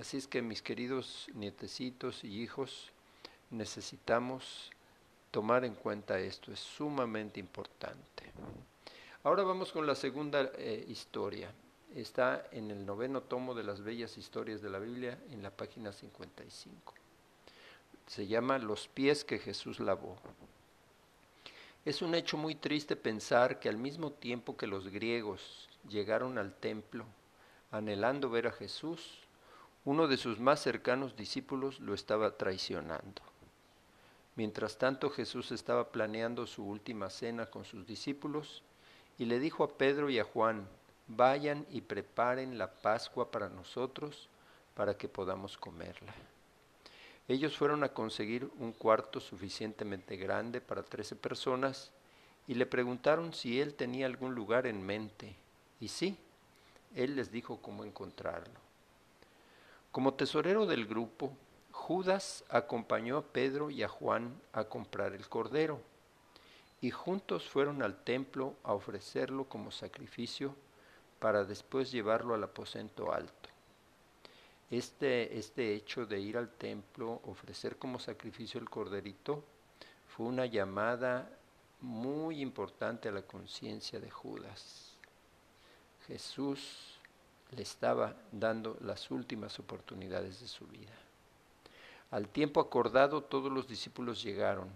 Así 0.00 0.16
es 0.16 0.26
que 0.26 0.40
mis 0.40 0.62
queridos 0.62 1.28
nietecitos 1.34 2.24
y 2.24 2.40
hijos, 2.40 2.90
necesitamos 3.50 4.70
tomar 5.30 5.66
en 5.66 5.74
cuenta 5.74 6.18
esto, 6.18 6.50
es 6.50 6.58
sumamente 6.58 7.38
importante. 7.38 8.32
Ahora 9.22 9.42
vamos 9.42 9.72
con 9.72 9.86
la 9.86 9.94
segunda 9.94 10.52
eh, 10.56 10.86
historia. 10.88 11.52
Está 11.94 12.46
en 12.50 12.70
el 12.70 12.86
noveno 12.86 13.20
tomo 13.20 13.54
de 13.54 13.62
las 13.62 13.82
bellas 13.82 14.16
historias 14.16 14.62
de 14.62 14.70
la 14.70 14.78
Biblia, 14.78 15.18
en 15.32 15.42
la 15.42 15.50
página 15.50 15.92
55. 15.92 16.94
Se 18.06 18.26
llama 18.26 18.58
Los 18.58 18.88
pies 18.88 19.22
que 19.22 19.38
Jesús 19.38 19.80
lavó. 19.80 20.16
Es 21.84 22.00
un 22.00 22.14
hecho 22.14 22.38
muy 22.38 22.54
triste 22.54 22.96
pensar 22.96 23.60
que 23.60 23.68
al 23.68 23.76
mismo 23.76 24.12
tiempo 24.12 24.56
que 24.56 24.66
los 24.66 24.88
griegos 24.88 25.68
llegaron 25.90 26.38
al 26.38 26.54
templo 26.54 27.04
anhelando 27.70 28.30
ver 28.30 28.46
a 28.46 28.52
Jesús, 28.52 29.20
uno 29.84 30.08
de 30.08 30.16
sus 30.16 30.38
más 30.38 30.60
cercanos 30.60 31.16
discípulos 31.16 31.80
lo 31.80 31.94
estaba 31.94 32.36
traicionando. 32.36 33.22
Mientras 34.36 34.78
tanto 34.78 35.10
Jesús 35.10 35.52
estaba 35.52 35.90
planeando 35.90 36.46
su 36.46 36.64
última 36.64 37.10
cena 37.10 37.46
con 37.46 37.64
sus 37.64 37.86
discípulos 37.86 38.62
y 39.18 39.24
le 39.24 39.38
dijo 39.38 39.64
a 39.64 39.78
Pedro 39.78 40.10
y 40.10 40.18
a 40.18 40.24
Juan, 40.24 40.68
vayan 41.08 41.66
y 41.70 41.80
preparen 41.80 42.58
la 42.58 42.70
Pascua 42.70 43.30
para 43.30 43.48
nosotros 43.48 44.28
para 44.74 44.96
que 44.96 45.08
podamos 45.08 45.56
comerla. 45.56 46.14
Ellos 47.26 47.56
fueron 47.56 47.84
a 47.84 47.90
conseguir 47.90 48.50
un 48.58 48.72
cuarto 48.72 49.20
suficientemente 49.20 50.16
grande 50.16 50.60
para 50.60 50.82
trece 50.82 51.16
personas 51.16 51.90
y 52.46 52.54
le 52.54 52.66
preguntaron 52.66 53.32
si 53.32 53.60
él 53.60 53.74
tenía 53.74 54.06
algún 54.06 54.34
lugar 54.34 54.66
en 54.66 54.84
mente. 54.84 55.36
Y 55.80 55.88
sí, 55.88 56.18
él 56.94 57.16
les 57.16 57.30
dijo 57.30 57.62
cómo 57.62 57.84
encontrarlo. 57.84 58.69
Como 59.92 60.14
tesorero 60.14 60.66
del 60.66 60.86
grupo, 60.86 61.36
Judas 61.72 62.44
acompañó 62.48 63.16
a 63.16 63.24
Pedro 63.24 63.70
y 63.70 63.82
a 63.82 63.88
Juan 63.88 64.40
a 64.52 64.64
comprar 64.64 65.14
el 65.14 65.28
cordero, 65.28 65.80
y 66.80 66.90
juntos 66.90 67.48
fueron 67.48 67.82
al 67.82 68.04
templo 68.04 68.54
a 68.62 68.72
ofrecerlo 68.72 69.48
como 69.48 69.72
sacrificio 69.72 70.54
para 71.18 71.44
después 71.44 71.90
llevarlo 71.90 72.34
al 72.34 72.44
aposento 72.44 73.12
alto. 73.12 73.48
Este, 74.70 75.36
este 75.36 75.74
hecho 75.74 76.06
de 76.06 76.20
ir 76.20 76.38
al 76.38 76.50
templo, 76.50 77.20
ofrecer 77.24 77.76
como 77.76 77.98
sacrificio 77.98 78.60
el 78.60 78.70
corderito, 78.70 79.42
fue 80.06 80.26
una 80.26 80.46
llamada 80.46 81.28
muy 81.80 82.40
importante 82.40 83.08
a 83.08 83.12
la 83.12 83.22
conciencia 83.22 83.98
de 83.98 84.10
Judas. 84.10 84.94
Jesús 86.06 86.99
le 87.56 87.62
estaba 87.62 88.16
dando 88.32 88.76
las 88.80 89.10
últimas 89.10 89.58
oportunidades 89.58 90.40
de 90.40 90.48
su 90.48 90.66
vida. 90.66 90.92
Al 92.10 92.28
tiempo 92.28 92.60
acordado 92.60 93.22
todos 93.22 93.52
los 93.52 93.68
discípulos 93.68 94.22
llegaron. 94.22 94.68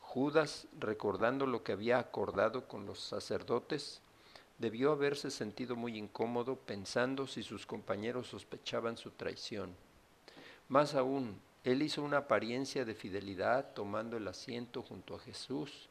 Judas, 0.00 0.66
recordando 0.78 1.46
lo 1.46 1.62
que 1.62 1.72
había 1.72 1.98
acordado 1.98 2.66
con 2.66 2.86
los 2.86 3.00
sacerdotes, 3.00 4.00
Debió 4.58 4.92
haberse 4.92 5.30
sentido 5.30 5.76
muy 5.76 5.98
incómodo 5.98 6.56
pensando 6.56 7.26
si 7.26 7.42
sus 7.42 7.66
compañeros 7.66 8.28
sospechaban 8.28 8.96
su 8.96 9.10
traición. 9.10 9.74
Más 10.68 10.94
aún, 10.94 11.38
él 11.62 11.82
hizo 11.82 12.02
una 12.02 12.18
apariencia 12.18 12.86
de 12.86 12.94
fidelidad 12.94 13.74
tomando 13.74 14.16
el 14.16 14.26
asiento 14.26 14.82
junto 14.82 15.14
a 15.14 15.18
Jesús 15.18 15.90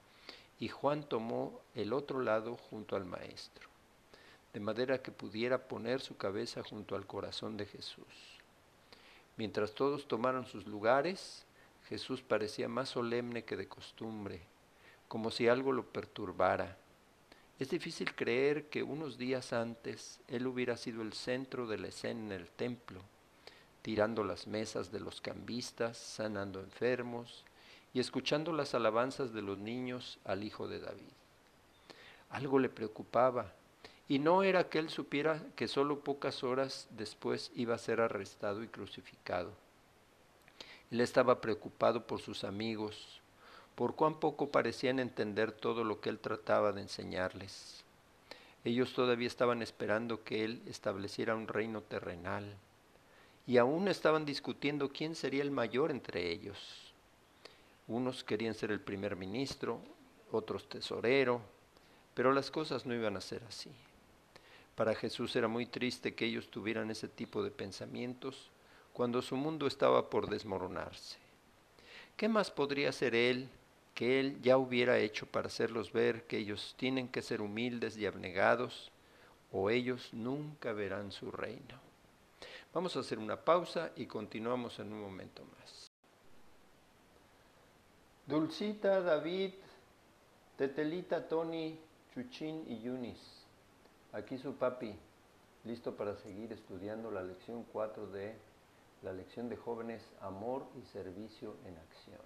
y 0.60 0.68
Juan 0.68 1.04
tomó 1.04 1.62
el 1.76 1.94
otro 1.94 2.22
lado 2.22 2.58
junto 2.58 2.96
al 2.96 3.06
Maestro, 3.06 3.70
de 4.56 4.60
manera 4.60 5.04
que 5.04 5.12
pudiera 5.12 5.68
poner 5.68 6.02
su 6.02 6.18
cabeza 6.18 6.64
junto 6.64 6.96
al 6.96 7.06
corazón 7.06 7.58
de 7.58 7.68
Jesús. 7.68 8.40
Mientras 9.38 9.76
todos 9.76 10.08
tomaron 10.08 10.48
sus 10.48 10.66
lugares, 10.66 11.46
Jesús 11.90 12.24
parecía 12.24 12.68
más 12.68 12.90
solemne 12.90 13.44
que 13.44 13.56
de 13.56 13.68
costumbre, 13.68 14.42
como 15.08 15.30
si 15.30 15.48
algo 15.48 15.72
lo 15.72 15.84
perturbara 15.86 16.76
es 17.58 17.70
difícil 17.70 18.14
creer 18.16 18.66
que 18.66 18.84
unos 18.84 19.18
días 19.18 19.54
antes 19.54 20.20
él 20.28 20.46
hubiera 20.46 20.76
sido 20.76 21.02
el 21.02 21.14
centro 21.14 21.68
de 21.68 21.78
la 21.78 21.88
escena 21.88 22.20
en 22.20 22.32
el 22.34 22.50
templo, 22.50 23.00
tirando 23.82 24.26
las 24.26 24.46
mesas 24.46 24.92
de 24.92 25.00
los 25.00 25.22
cambistas, 25.22 25.98
sanando 25.98 26.60
enfermos 26.60 27.46
y 27.94 28.02
escuchando 28.02 28.52
las 28.52 28.76
alabanzas 28.76 29.32
de 29.32 29.42
los 29.42 29.58
niños 29.58 30.20
al 30.26 30.44
Hijo 30.44 30.68
de 30.68 30.82
David. 30.82 31.14
Algo 32.30 32.60
le 32.60 32.68
preocupaba, 32.68 33.54
y 34.08 34.20
no 34.20 34.44
era 34.44 34.70
que 34.70 34.80
él 34.80 34.90
supiera 34.90 35.42
que 35.56 35.68
solo 35.68 36.02
pocas 36.02 36.44
horas 36.44 36.88
después 36.92 37.52
iba 37.56 37.74
a 37.74 37.80
ser 37.80 38.02
arrestado 38.02 38.64
y 38.64 38.68
crucificado. 38.68 39.52
Él 40.92 41.02
estaba 41.02 41.42
preocupado 41.42 42.06
por 42.06 42.22
sus 42.22 42.44
amigos, 42.44 43.22
por 43.74 43.96
cuán 43.96 44.20
poco 44.20 44.52
parecían 44.52 45.00
entender 45.00 45.52
todo 45.52 45.84
lo 45.84 46.00
que 46.00 46.10
él 46.10 46.20
trataba 46.20 46.72
de 46.72 46.82
enseñarles. 46.82 47.84
Ellos 48.64 48.94
todavía 48.94 49.28
estaban 49.28 49.62
esperando 49.62 50.24
que 50.24 50.44
él 50.44 50.62
estableciera 50.68 51.36
un 51.36 51.48
reino 51.48 51.82
terrenal, 51.82 52.56
y 53.48 53.58
aún 53.58 53.88
estaban 53.88 54.26
discutiendo 54.26 54.90
quién 54.90 55.16
sería 55.16 55.44
el 55.44 55.52
mayor 55.52 55.92
entre 55.92 56.32
ellos. 56.32 56.94
Unos 57.88 58.24
querían 58.24 58.56
ser 58.56 58.72
el 58.72 58.82
primer 58.82 59.16
ministro, 59.16 59.80
otros 60.32 60.68
tesorero, 60.68 61.42
pero 62.16 62.32
las 62.34 62.50
cosas 62.50 62.86
no 62.86 62.96
iban 62.96 63.18
a 63.18 63.22
ser 63.22 63.44
así. 63.48 63.72
Para 64.76 64.94
Jesús 64.94 65.36
era 65.36 65.48
muy 65.48 65.66
triste 65.66 66.14
que 66.14 66.26
ellos 66.26 66.50
tuvieran 66.50 66.92
ese 66.92 67.08
tipo 67.08 67.42
de 67.42 67.52
pensamientos 67.52 68.52
cuando 68.92 69.22
su 69.22 69.38
mundo 69.38 69.68
estaba 69.68 70.10
por 70.10 70.30
desmoronarse. 70.30 71.18
¿Qué 72.18 72.30
más 72.30 72.52
podría 72.52 72.92
ser 72.92 73.16
Él 73.16 73.50
que 73.94 74.20
Él 74.20 74.42
ya 74.42 74.58
hubiera 74.58 74.98
hecho 75.00 75.26
para 75.26 75.48
hacerlos 75.48 75.94
ver 75.94 76.24
que 76.28 76.38
ellos 76.38 76.76
tienen 76.78 77.08
que 77.08 77.22
ser 77.22 77.42
humildes 77.42 77.98
y 77.98 78.06
abnegados 78.06 78.92
o 79.52 79.70
ellos 79.70 80.14
nunca 80.14 80.74
verán 80.74 81.12
su 81.12 81.32
reino? 81.32 81.80
Vamos 82.74 82.98
a 82.98 83.00
hacer 83.00 83.20
una 83.20 83.38
pausa 83.38 83.92
y 83.96 84.06
continuamos 84.06 84.80
en 84.80 84.92
un 84.92 85.02
momento 85.02 85.44
más. 85.58 85.90
Dulcita, 88.26 89.02
David, 89.02 89.54
Tetelita, 90.58 91.26
Tony, 91.28 91.80
Chuchín 92.14 92.66
y 92.68 92.82
Yunis. 92.82 93.35
Aquí 94.16 94.38
su 94.38 94.56
papi, 94.56 94.98
listo 95.66 95.98
para 95.98 96.16
seguir 96.16 96.54
estudiando 96.54 97.12
la 97.12 97.22
lección 97.22 97.66
4 97.74 98.08
de 98.08 98.34
la 99.02 99.12
lección 99.12 99.50
de 99.50 99.58
jóvenes 99.58 100.02
Amor 100.22 100.66
y 100.82 100.86
Servicio 100.86 101.58
en 101.66 101.78
Acción. 101.78 102.22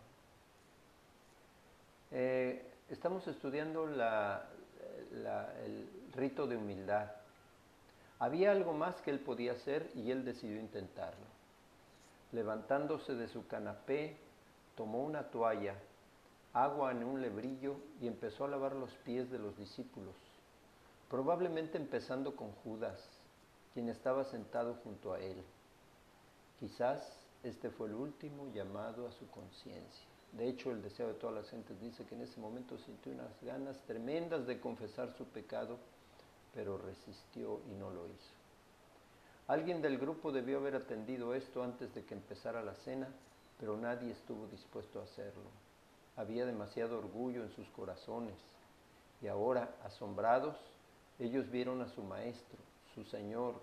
Eh, 2.12 2.63
estamos 2.91 3.27
estudiando 3.27 3.86
el 3.86 3.98
rito 6.13 6.46
de 6.46 6.58
humildad. 6.58 7.10
Había 8.19 8.51
algo 8.51 8.74
más 8.74 9.01
que 9.01 9.10
él 9.10 9.19
podía 9.19 9.53
hacer 9.53 9.89
y 9.96 10.12
él 10.12 10.24
decidió 10.24 10.60
intentarlo. 10.60 11.25
Levantándose 12.34 13.15
de 13.15 13.27
su 13.27 13.48
canapé, 13.48 14.15
tomó 14.75 15.03
una 15.03 15.24
toalla, 15.31 15.74
agua 16.53 16.91
en 16.91 17.03
un 17.03 17.19
lebrillo 17.19 17.77
y 18.00 18.05
empezó 18.05 18.46
a 18.46 18.50
lavar 18.50 18.75
los 18.75 18.91
pies 18.98 19.31
de 19.31 19.39
los 19.39 19.58
discípulos, 19.58 20.13
probablemente 21.09 21.77
empezando 21.77 22.35
con 22.35 22.51
Judas, 22.63 23.09
quien 23.73 23.89
estaba 23.89 24.23
sentado 24.23 24.75
junto 24.83 25.13
a 25.13 25.19
él. 25.19 25.43
Quizás 26.59 27.01
este 27.43 27.69
fue 27.69 27.87
el 27.87 27.95
último 27.95 28.51
llamado 28.53 29.07
a 29.07 29.11
su 29.11 29.27
conciencia. 29.29 30.05
De 30.33 30.47
hecho, 30.47 30.71
el 30.71 30.83
deseo 30.83 31.07
de 31.07 31.15
todas 31.15 31.35
las 31.35 31.49
gentes 31.49 31.79
dice 31.81 32.05
que 32.05 32.13
en 32.13 32.21
ese 32.21 32.39
momento 32.39 32.77
sintió 32.77 33.11
unas 33.11 33.41
ganas 33.41 33.77
tremendas 33.87 34.45
de 34.45 34.59
confesar 34.59 35.11
su 35.17 35.25
pecado, 35.25 35.77
pero 36.53 36.77
resistió 36.77 37.61
y 37.71 37.73
no 37.73 37.89
lo 37.89 38.07
hizo. 38.07 38.33
Alguien 39.47 39.81
del 39.81 39.97
grupo 39.97 40.31
debió 40.31 40.59
haber 40.59 40.75
atendido 40.75 41.33
esto 41.33 41.63
antes 41.63 41.95
de 41.95 42.05
que 42.05 42.13
empezara 42.13 42.61
la 42.61 42.75
cena, 42.75 43.07
pero 43.59 43.75
nadie 43.77 44.11
estuvo 44.11 44.45
dispuesto 44.47 44.99
a 44.99 45.05
hacerlo. 45.05 45.49
Había 46.15 46.45
demasiado 46.45 46.99
orgullo 46.99 47.41
en 47.41 47.49
sus 47.49 47.67
corazones 47.69 48.35
y 49.21 49.27
ahora, 49.27 49.75
asombrados, 49.83 50.55
ellos 51.19 51.49
vieron 51.51 51.81
a 51.81 51.89
su 51.89 52.01
maestro, 52.01 52.57
su 52.95 53.03
Señor, 53.03 53.55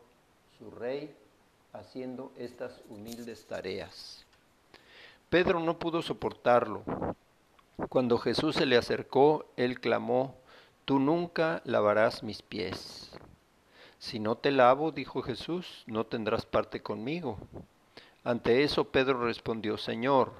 su 0.59 0.71
Rey, 0.71 1.15
haciendo 1.73 2.33
estas 2.37 2.81
humildes 2.89 3.47
tareas. 3.47 4.25
Pedro 5.29 5.61
no 5.61 5.79
pudo 5.79 6.03
soportarlo. 6.03 6.83
Cuando 7.89 8.19
Jesús 8.19 8.57
se 8.57 8.67
le 8.67 8.77
acercó, 8.77 9.47
él 9.57 9.81
clamó, 9.81 10.35
Tú 10.87 11.01
nunca 11.01 11.63
lavarás 11.65 12.23
mis 12.23 12.43
pies. 12.43 13.11
Si 13.99 14.21
no 14.21 14.37
te 14.37 14.53
lavo, 14.53 14.93
dijo 14.93 15.21
Jesús, 15.21 15.83
no 15.89 16.07
tendrás 16.07 16.47
parte 16.47 16.81
conmigo. 16.81 17.39
Ante 18.23 18.63
eso 18.63 18.85
Pedro 18.85 19.25
respondió, 19.25 19.79
Señor, 19.79 20.33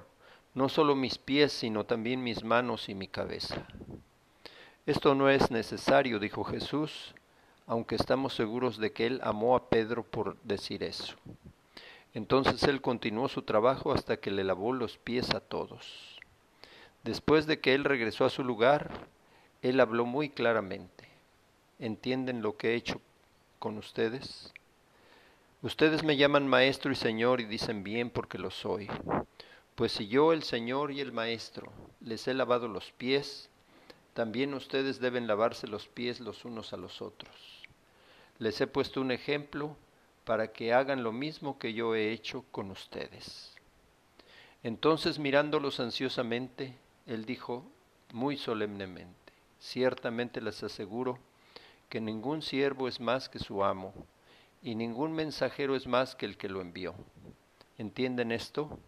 no 0.53 0.69
solo 0.69 0.95
mis 0.95 1.17
pies, 1.17 1.51
sino 1.51 1.85
también 1.85 2.23
mis 2.23 2.45
manos 2.45 2.87
y 2.87 2.95
mi 2.95 3.09
cabeza. 3.09 3.67
Esto 4.87 5.15
no 5.15 5.29
es 5.29 5.51
necesario, 5.51 6.17
dijo 6.17 6.45
Jesús, 6.45 7.13
aunque 7.65 7.95
estamos 7.95 8.33
seguros 8.33 8.77
de 8.77 8.93
que 8.93 9.05
él 9.05 9.19
amó 9.21 9.57
a 9.57 9.69
Pedro 9.69 10.03
por 10.03 10.41
decir 10.43 10.81
eso. 10.81 11.17
Entonces 12.13 12.63
él 12.63 12.79
continuó 12.79 13.27
su 13.27 13.41
trabajo 13.41 13.91
hasta 13.91 14.15
que 14.15 14.31
le 14.31 14.45
lavó 14.45 14.71
los 14.71 14.97
pies 14.97 15.31
a 15.31 15.41
todos. 15.41 16.21
Después 17.03 17.47
de 17.47 17.59
que 17.59 17.73
él 17.73 17.83
regresó 17.83 18.23
a 18.23 18.29
su 18.29 18.45
lugar, 18.45 19.09
él 19.61 19.81
habló 19.81 20.05
muy 20.05 20.29
claramente. 20.29 21.09
¿Entienden 21.79 22.41
lo 22.41 22.55
que 22.55 22.69
he 22.69 22.75
hecho 22.75 23.01
con 23.59 23.77
ustedes? 23.77 24.53
Ustedes 25.63 26.01
me 26.03 26.15
llaman 26.15 26.47
maestro 26.47 26.93
y 26.93 26.95
señor 26.95 27.41
y 27.41 27.45
dicen 27.45 27.83
bien 27.83 28.09
porque 28.09 28.37
lo 28.37 28.51
soy. 28.51 28.89
Pues 29.75 29.91
si 29.91 30.07
yo, 30.07 30.31
el 30.31 30.43
Señor 30.43 30.93
y 30.93 31.01
el 31.01 31.11
Maestro, 31.11 31.73
les 31.99 32.27
he 32.29 32.33
lavado 32.33 32.69
los 32.69 32.93
pies, 32.93 33.49
también 34.17 34.55
ustedes 34.55 34.99
deben 34.99 35.27
lavarse 35.27 35.67
los 35.67 35.87
pies 35.87 36.19
los 36.19 36.43
unos 36.43 36.73
a 36.73 36.77
los 36.77 37.03
otros. 37.03 37.35
Les 38.39 38.59
he 38.59 38.65
puesto 38.65 38.99
un 38.99 39.11
ejemplo 39.11 39.77
para 40.25 40.51
que 40.51 40.73
hagan 40.73 41.03
lo 41.03 41.11
mismo 41.11 41.59
que 41.59 41.75
yo 41.75 41.93
he 41.93 42.11
hecho 42.11 42.43
con 42.49 42.71
ustedes. 42.71 43.53
Entonces 44.63 45.19
mirándolos 45.19 45.79
ansiosamente, 45.79 46.73
él 47.05 47.25
dijo 47.25 47.63
muy 48.11 48.37
solemnemente, 48.37 49.33
ciertamente 49.59 50.41
les 50.41 50.63
aseguro 50.63 51.19
que 51.87 52.01
ningún 52.01 52.41
siervo 52.41 52.87
es 52.87 52.99
más 52.99 53.29
que 53.29 53.37
su 53.37 53.63
amo, 53.63 53.93
y 54.63 54.73
ningún 54.73 55.13
mensajero 55.13 55.75
es 55.75 55.85
más 55.85 56.15
que 56.15 56.25
el 56.25 56.37
que 56.37 56.49
lo 56.49 56.61
envió. 56.61 56.95
¿Entienden 57.77 58.31
esto? 58.31 58.79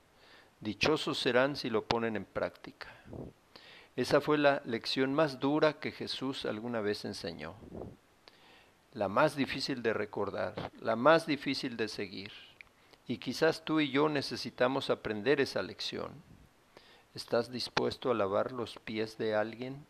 Dichosos 0.60 1.20
serán 1.20 1.56
si 1.56 1.70
lo 1.70 1.86
ponen 1.86 2.16
en 2.16 2.26
práctica. 2.26 2.88
Esa 4.00 4.22
fue 4.22 4.38
la 4.38 4.62
lección 4.64 5.14
más 5.14 5.42
dura 5.42 5.74
que 5.74 5.92
Jesús 5.92 6.46
alguna 6.46 6.80
vez 6.80 7.04
enseñó 7.04 7.54
la 8.94 9.10
más 9.10 9.36
difícil 9.36 9.84
de 9.84 9.92
recordar, 9.92 10.72
la 10.80 10.96
más 10.96 11.26
difícil 11.26 11.76
de 11.76 11.90
seguir. 11.90 12.32
Y 13.10 13.18
quizás 13.18 13.66
tú 13.66 13.82
y 13.82 13.92
yo 13.92 14.08
necesitamos 14.08 14.90
aprender 14.90 15.42
esa 15.42 15.62
lección. 15.62 16.14
¿Estás 17.14 17.52
dispuesto 17.52 18.10
a 18.10 18.14
lavar 18.14 18.54
los 18.54 18.80
pies 18.80 19.18
de 19.18 19.36
alguien? 19.36 19.86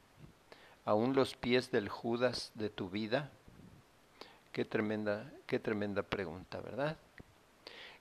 ¿Aún 0.85 1.13
los 1.13 1.35
pies 1.35 1.69
del 1.69 1.87
Judas 1.87 2.51
de 2.55 2.71
tu 2.71 2.89
vida? 2.89 3.29
Qué 4.51 4.65
tremenda, 4.65 5.31
qué 5.45 5.59
tremenda 5.59 6.01
pregunta, 6.01 6.59
¿verdad? 6.61 6.97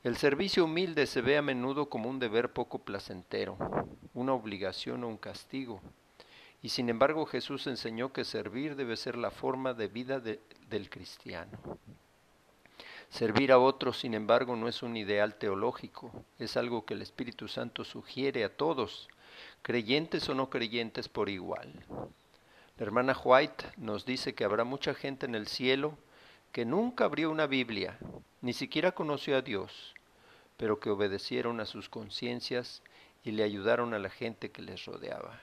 El 0.02 0.16
servicio 0.16 0.64
humilde 0.64 1.06
se 1.06 1.20
ve 1.20 1.36
a 1.36 1.42
menudo 1.42 1.90
como 1.90 2.08
un 2.08 2.18
deber 2.18 2.50
poco 2.50 2.78
placentero, 2.78 3.58
una 4.18 4.34
obligación 4.34 5.04
o 5.04 5.08
un 5.08 5.16
castigo. 5.16 5.80
Y 6.60 6.70
sin 6.70 6.88
embargo 6.88 7.24
Jesús 7.26 7.66
enseñó 7.66 8.12
que 8.12 8.24
servir 8.24 8.74
debe 8.74 8.96
ser 8.96 9.16
la 9.16 9.30
forma 9.30 9.74
de 9.74 9.88
vida 9.88 10.20
del 10.20 10.90
cristiano. 10.90 11.58
Servir 13.10 13.52
a 13.52 13.58
otros, 13.58 14.00
sin 14.00 14.12
embargo, 14.12 14.54
no 14.54 14.68
es 14.68 14.82
un 14.82 14.96
ideal 14.96 15.36
teológico, 15.36 16.12
es 16.38 16.58
algo 16.58 16.84
que 16.84 16.92
el 16.92 17.00
Espíritu 17.00 17.48
Santo 17.48 17.84
sugiere 17.84 18.44
a 18.44 18.54
todos, 18.54 19.08
creyentes 19.62 20.28
o 20.28 20.34
no 20.34 20.50
creyentes 20.50 21.08
por 21.08 21.30
igual. 21.30 21.72
La 22.76 22.84
hermana 22.84 23.16
White 23.24 23.64
nos 23.78 24.04
dice 24.04 24.34
que 24.34 24.44
habrá 24.44 24.64
mucha 24.64 24.92
gente 24.94 25.24
en 25.24 25.34
el 25.34 25.48
cielo 25.48 25.96
que 26.52 26.64
nunca 26.64 27.04
abrió 27.04 27.30
una 27.30 27.46
Biblia, 27.46 27.98
ni 28.42 28.52
siquiera 28.52 28.92
conoció 28.92 29.36
a 29.36 29.42
Dios, 29.42 29.94
pero 30.56 30.78
que 30.78 30.90
obedecieron 30.90 31.60
a 31.60 31.66
sus 31.66 31.88
conciencias 31.88 32.82
y 33.28 33.30
le 33.30 33.42
ayudaron 33.42 33.92
a 33.92 33.98
la 33.98 34.08
gente 34.08 34.50
que 34.50 34.62
les 34.62 34.86
rodeaba. 34.86 35.38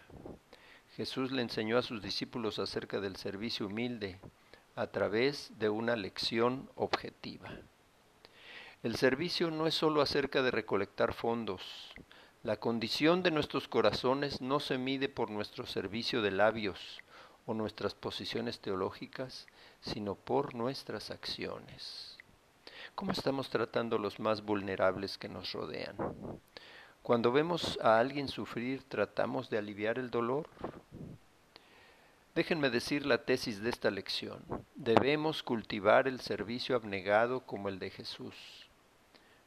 Jesús 0.96 1.32
le 1.32 1.44
enseñó 1.44 1.78
a 1.78 1.84
sus 1.84 2.02
discípulos 2.02 2.58
acerca 2.58 3.00
del 3.00 3.16
servicio 3.16 3.68
humilde 3.68 4.18
a 4.76 4.88
través 4.88 5.52
de 5.60 5.70
una 5.70 5.96
lección 5.96 6.68
objetiva. 6.74 7.48
El 8.82 8.96
servicio 8.96 9.52
no 9.52 9.68
es 9.68 9.76
sólo 9.76 10.02
acerca 10.02 10.42
de 10.42 10.50
recolectar 10.50 11.14
fondos. 11.14 11.94
La 12.42 12.58
condición 12.58 13.22
de 13.22 13.30
nuestros 13.30 13.68
corazones 13.68 14.42
no 14.42 14.60
se 14.60 14.80
mide 14.80 15.08
por 15.08 15.30
nuestro 15.30 15.68
servicio 15.68 16.24
de 16.24 16.32
labios 16.32 17.04
o 17.46 17.54
nuestras 17.54 17.94
posiciones 17.94 18.62
teológicas, 18.62 19.46
sino 19.82 20.16
por 20.16 20.56
nuestras 20.56 21.12
acciones. 21.12 22.18
¿Cómo 22.96 23.12
estamos 23.12 23.52
tratando 23.52 23.98
a 23.98 24.00
los 24.00 24.20
más 24.20 24.42
vulnerables 24.42 25.20
que 25.20 25.30
nos 25.30 25.54
rodean? 25.54 25.96
Cuando 27.06 27.32
vemos 27.32 27.78
a 27.84 28.00
alguien 28.00 28.28
sufrir, 28.28 28.82
¿tratamos 28.90 29.52
de 29.52 29.60
aliviar 29.60 30.00
el 30.00 30.10
dolor? 30.10 30.50
Déjenme 32.34 32.72
decir 32.72 33.06
la 33.06 33.20
tesis 33.20 33.62
de 33.62 33.70
esta 33.70 33.92
lección. 33.92 34.44
Debemos 34.74 35.44
cultivar 35.44 36.08
el 36.08 36.20
servicio 36.20 36.76
abnegado 36.76 37.42
como 37.42 37.70
el 37.70 37.78
de 37.78 37.92
Jesús, 37.92 38.34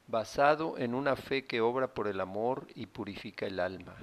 basado 0.06 0.78
en 0.78 0.94
una 0.94 1.16
fe 1.16 1.46
que 1.46 1.60
obra 1.60 1.94
por 1.94 2.06
el 2.06 2.20
amor 2.20 2.68
y 2.76 2.86
purifica 2.86 3.46
el 3.46 3.58
alma, 3.58 3.96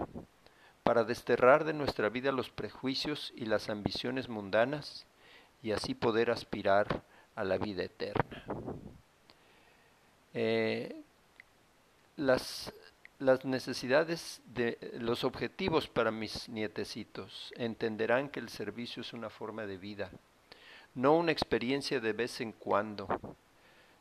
para 0.84 1.06
desterrar 1.06 1.64
de 1.64 1.72
nuestra 1.72 2.10
vida 2.10 2.34
los 2.34 2.50
prejuicios 2.50 3.32
y 3.38 3.46
las 3.46 3.70
ambiciones 3.70 4.28
mundanas 4.28 5.06
y 5.64 5.72
así 5.72 5.94
poder 5.94 6.30
aspirar 6.30 7.04
a 7.38 7.46
la 7.46 7.58
vida 7.58 7.84
eterna. 7.84 8.44
Eh, 10.34 11.02
las 12.18 12.74
las 13.20 13.46
necesidades 13.46 14.42
de 14.46 14.78
los 15.00 15.24
objetivos 15.24 15.88
para 15.88 16.12
mis 16.12 16.50
nietecitos. 16.50 17.54
Entenderán 17.56 18.30
que 18.30 18.40
el 18.40 18.50
servicio 18.50 19.02
es 19.02 19.14
una 19.14 19.30
forma 19.30 19.66
de 19.66 19.78
vida, 19.78 20.12
no 20.94 21.16
una 21.16 21.32
experiencia 21.32 22.00
de 22.00 22.14
vez 22.14 22.42
en 22.42 22.52
cuando. 22.52 23.08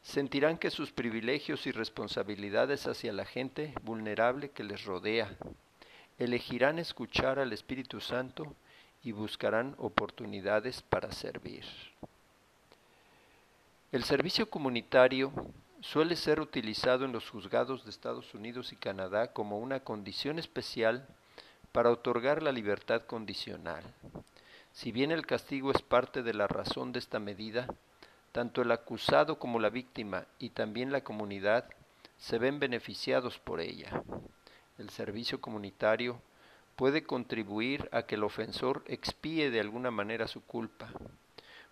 Sentirán 0.02 0.58
que 0.58 0.70
sus 0.70 0.92
privilegios 0.92 1.66
y 1.66 1.72
responsabilidades 1.72 2.86
hacia 2.86 3.12
la 3.12 3.24
gente 3.24 3.72
vulnerable 3.82 4.50
que 4.50 4.64
les 4.64 4.84
rodea. 4.84 5.34
Elegirán 6.18 6.78
escuchar 6.78 7.38
al 7.38 7.52
Espíritu 7.52 8.00
Santo 8.00 8.54
y 9.02 9.12
buscarán 9.12 9.74
oportunidades 9.78 10.82
para 10.82 11.10
servir. 11.12 11.64
El 13.92 14.04
servicio 14.04 14.50
comunitario 14.50 15.32
suele 15.84 16.16
ser 16.16 16.40
utilizado 16.40 17.04
en 17.04 17.12
los 17.12 17.28
juzgados 17.28 17.84
de 17.84 17.90
Estados 17.90 18.32
Unidos 18.32 18.72
y 18.72 18.76
Canadá 18.76 19.34
como 19.34 19.58
una 19.58 19.80
condición 19.80 20.38
especial 20.38 21.06
para 21.72 21.90
otorgar 21.90 22.42
la 22.42 22.52
libertad 22.52 23.02
condicional. 23.02 23.84
Si 24.72 24.92
bien 24.92 25.12
el 25.12 25.26
castigo 25.26 25.70
es 25.70 25.82
parte 25.82 26.22
de 26.22 26.32
la 26.32 26.46
razón 26.46 26.92
de 26.92 27.00
esta 27.00 27.18
medida, 27.18 27.66
tanto 28.32 28.62
el 28.62 28.72
acusado 28.72 29.38
como 29.38 29.60
la 29.60 29.68
víctima 29.68 30.24
y 30.38 30.48
también 30.50 30.90
la 30.90 31.04
comunidad 31.04 31.66
se 32.16 32.38
ven 32.38 32.58
beneficiados 32.58 33.38
por 33.38 33.60
ella. 33.60 34.02
El 34.78 34.88
servicio 34.88 35.42
comunitario 35.42 36.18
puede 36.76 37.04
contribuir 37.04 37.90
a 37.92 38.04
que 38.04 38.14
el 38.14 38.24
ofensor 38.24 38.82
expíe 38.86 39.50
de 39.50 39.60
alguna 39.60 39.90
manera 39.90 40.28
su 40.28 40.40
culpa 40.40 40.88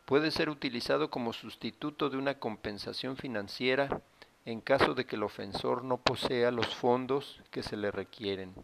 puede 0.05 0.31
ser 0.31 0.49
utilizado 0.49 1.11
como 1.11 1.33
sustituto 1.33 2.11
de 2.11 2.17
una 2.17 2.39
compensación 2.39 3.17
financiera 3.17 4.03
en 4.45 4.61
caso 4.61 4.95
de 4.95 5.05
que 5.07 5.17
el 5.17 5.23
ofensor 5.23 5.85
no 5.85 5.99
posea 5.99 6.51
los 6.51 6.75
fondos 6.75 7.41
que 7.51 7.63
se 7.63 7.77
le 7.77 7.91
requieren. 7.91 8.55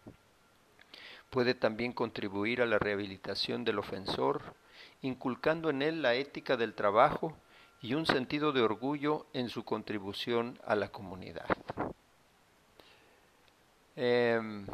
Puede 1.31 1.55
también 1.55 1.92
contribuir 1.92 2.62
a 2.62 2.66
la 2.66 2.79
rehabilitación 2.79 3.64
del 3.64 3.79
ofensor, 3.79 4.55
inculcando 5.03 5.70
en 5.70 5.83
él 5.83 6.03
la 6.03 6.14
ética 6.14 6.57
del 6.57 6.74
trabajo 6.74 7.37
y 7.81 7.94
un 7.94 8.07
sentido 8.07 8.53
de 8.53 8.62
orgullo 8.62 9.27
en 9.33 9.48
su 9.48 9.64
contribución 9.64 10.59
a 10.64 10.74
la 10.74 10.88
comunidad. 10.88 11.46
Em, 13.94 14.66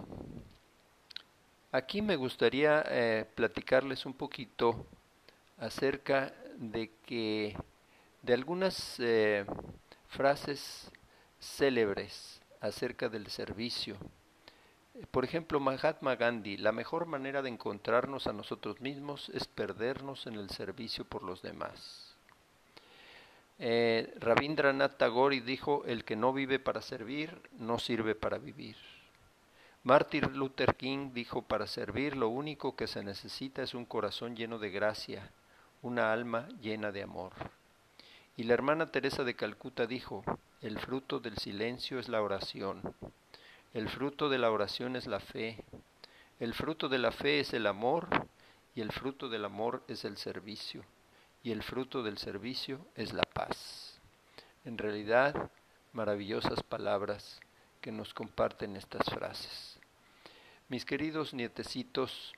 aquí 1.73 2.03
me 2.03 2.17
gustaría 2.17 2.85
eh, 2.89 3.27
platicarles 3.35 4.07
un 4.07 4.15
poquito 4.15 4.87
acerca 5.59 6.33
de 6.59 6.91
que 7.05 7.57
de 8.23 8.35
algunas 8.35 8.97
eh, 8.99 9.45
frases 10.09 10.91
célebres 11.41 12.41
acerca 12.61 13.09
del 13.09 13.27
servicio. 13.29 13.97
Por 15.11 15.25
ejemplo, 15.25 15.61
Mahatma 15.61 16.15
Gandhi, 16.17 16.57
la 16.57 16.73
mejor 16.73 17.07
manera 17.07 17.43
de 17.43 17.51
encontrarnos 17.51 18.27
a 18.27 18.33
nosotros 18.33 18.81
mismos 18.81 19.29
es 19.31 19.47
perdernos 19.47 20.27
en 20.27 20.35
el 20.35 20.51
servicio 20.51 21.05
por 21.05 21.23
los 21.23 21.43
demás. 21.43 22.15
Eh, 23.59 24.13
Rabindranath 24.19 24.97
Tagore 24.97 25.41
dijo, 25.41 25.85
el 25.87 26.05
que 26.05 26.17
no 26.17 26.33
vive 26.33 26.59
para 26.59 26.81
servir, 26.81 27.41
no 27.59 27.79
sirve 27.79 28.15
para 28.15 28.39
vivir. 28.39 28.77
Martin 29.83 30.33
Luther 30.33 30.75
King 30.77 31.11
dijo, 31.13 31.43
para 31.43 31.67
servir 31.67 32.17
lo 32.17 32.29
único 32.29 32.75
que 32.75 32.87
se 32.87 33.05
necesita 33.05 33.63
es 33.63 33.75
un 33.75 33.85
corazón 33.85 34.35
lleno 34.35 34.59
de 34.59 34.71
gracia, 34.71 35.31
una 35.85 36.15
alma 36.15 36.49
llena 36.63 36.93
de 36.93 37.03
amor. 37.03 37.35
Y 38.39 38.45
la 38.45 38.55
hermana 38.55 38.91
Teresa 38.91 39.23
de 39.23 39.37
Calcuta 39.37 39.87
dijo, 39.87 40.25
el 40.63 40.79
fruto 40.79 41.21
del 41.21 41.37
silencio 41.37 41.99
es 41.99 42.09
la 42.09 42.23
oración, 42.23 42.81
el 43.75 43.91
fruto 43.91 44.31
de 44.31 44.39
la 44.39 44.51
oración 44.51 44.97
es 44.97 45.07
la 45.07 45.21
fe, 45.21 45.63
el 46.41 46.55
fruto 46.55 46.89
de 46.89 46.97
la 46.97 47.13
fe 47.13 47.41
es 47.41 47.53
el 47.53 47.67
amor, 47.67 48.09
y 48.75 48.81
el 48.81 48.93
fruto 48.93 49.29
del 49.29 49.45
amor 49.45 49.85
es 49.87 50.07
el 50.07 50.17
servicio, 50.17 50.83
y 51.43 51.53
el 51.53 51.63
fruto 51.63 52.03
del 52.03 52.17
servicio 52.17 52.81
es 52.95 53.13
la 53.13 53.25
paz. 53.25 54.01
En 54.65 54.79
realidad, 54.79 55.51
maravillosas 55.93 56.63
palabras 56.63 57.41
que 57.83 57.93
nos 57.93 58.15
comparten 58.15 58.75
estas 58.77 59.05
frases. 59.11 59.79
Mis 60.71 60.87
queridos 60.87 61.35
nietecitos, 61.35 62.33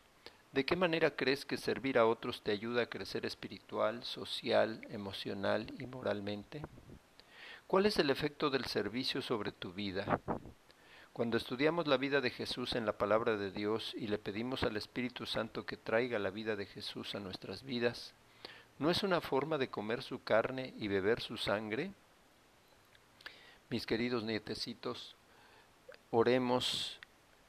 ¿De 0.57 0.65
qué 0.65 0.75
manera 0.75 1.11
crees 1.11 1.45
que 1.45 1.59
servir 1.59 1.99
a 1.99 2.07
otros 2.07 2.41
te 2.41 2.51
ayuda 2.51 2.81
a 2.81 2.87
crecer 2.87 3.27
espiritual, 3.27 4.03
social, 4.05 4.81
emocional 4.89 5.71
y 5.79 5.85
moralmente? 5.87 6.63
¿Cuál 7.67 7.85
es 7.85 7.99
el 7.99 8.09
efecto 8.09 8.49
del 8.49 8.65
servicio 8.65 9.21
sobre 9.21 9.53
tu 9.53 9.75
vida? 9.75 10.19
Cuando 11.13 11.37
estudiamos 11.37 11.87
la 11.87 11.99
vida 11.99 12.23
de 12.23 12.31
Jesús 12.31 12.75
en 12.75 12.87
la 12.87 12.97
palabra 12.97 13.37
de 13.37 13.51
Dios 13.51 13.93
y 13.99 14.07
le 14.07 14.17
pedimos 14.17 14.63
al 14.63 14.79
Espíritu 14.79 15.27
Santo 15.27 15.67
que 15.67 15.77
traiga 15.77 16.19
la 16.19 16.31
vida 16.31 16.57
de 16.57 16.65
Jesús 16.65 17.15
a 17.15 17.21
nuestras 17.21 17.63
vidas, 17.63 18.15
¿no 18.79 18.91
es 18.91 19.03
una 19.03 19.21
forma 19.21 19.59
de 19.59 19.69
comer 19.69 20.03
su 20.03 20.25
carne 20.25 20.73
y 20.79 20.89
beber 20.89 21.21
su 21.21 21.37
sangre? 21.37 21.93
Mis 23.69 23.85
queridos 23.85 24.25
nietecitos, 24.25 25.17
oremos 26.11 26.99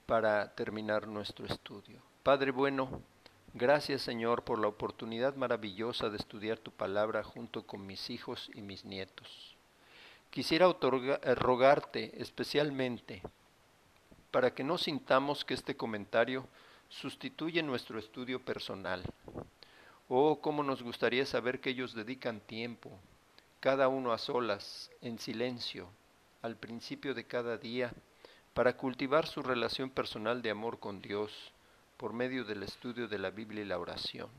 para 0.05 0.53
terminar 0.55 1.07
nuestro 1.07 1.45
estudio. 1.45 2.06
Padre 2.27 2.51
bueno, 2.51 2.89
gracias 3.53 4.01
Señor 4.01 4.43
por 4.43 4.59
la 4.59 4.67
oportunidad 4.67 5.37
maravillosa 5.37 6.09
de 6.09 6.17
estudiar 6.17 6.59
tu 6.59 6.71
palabra 6.71 7.23
junto 7.23 7.65
con 7.65 7.87
mis 7.87 8.09
hijos 8.09 8.51
y 8.53 8.61
mis 8.61 8.83
nietos. 8.83 9.55
Quisiera 10.29 10.67
eh, 10.67 11.35
rogarte 11.35 12.21
especialmente 12.21 13.21
para 14.29 14.53
que 14.53 14.65
no 14.65 14.77
sintamos 14.77 15.45
que 15.45 15.53
este 15.53 15.77
comentario 15.77 16.45
sustituye 16.89 17.63
nuestro 17.63 17.97
estudio 17.97 18.43
personal. 18.43 19.03
Oh, 20.09 20.41
cómo 20.41 20.63
nos 20.63 20.83
gustaría 20.83 21.25
saber 21.25 21.61
que 21.61 21.69
ellos 21.69 21.93
dedican 21.93 22.41
tiempo, 22.41 22.91
cada 23.61 23.87
uno 23.87 24.11
a 24.11 24.17
solas, 24.17 24.91
en 25.01 25.17
silencio, 25.17 25.87
al 26.41 26.57
principio 26.57 27.13
de 27.13 27.23
cada 27.23 27.55
día, 27.55 27.93
para 28.53 28.75
cultivar 28.75 29.27
su 29.27 29.41
relación 29.41 29.89
personal 29.89 30.41
de 30.41 30.49
amor 30.49 30.77
con 30.77 31.01
Dios 31.01 31.53
por 31.97 32.13
medio 32.13 32.45
del 32.45 32.63
estudio 32.63 33.07
de 33.07 33.17
la 33.17 33.31
Biblia 33.31 33.63
y 33.63 33.65
la 33.65 33.79
oración. 33.79 34.29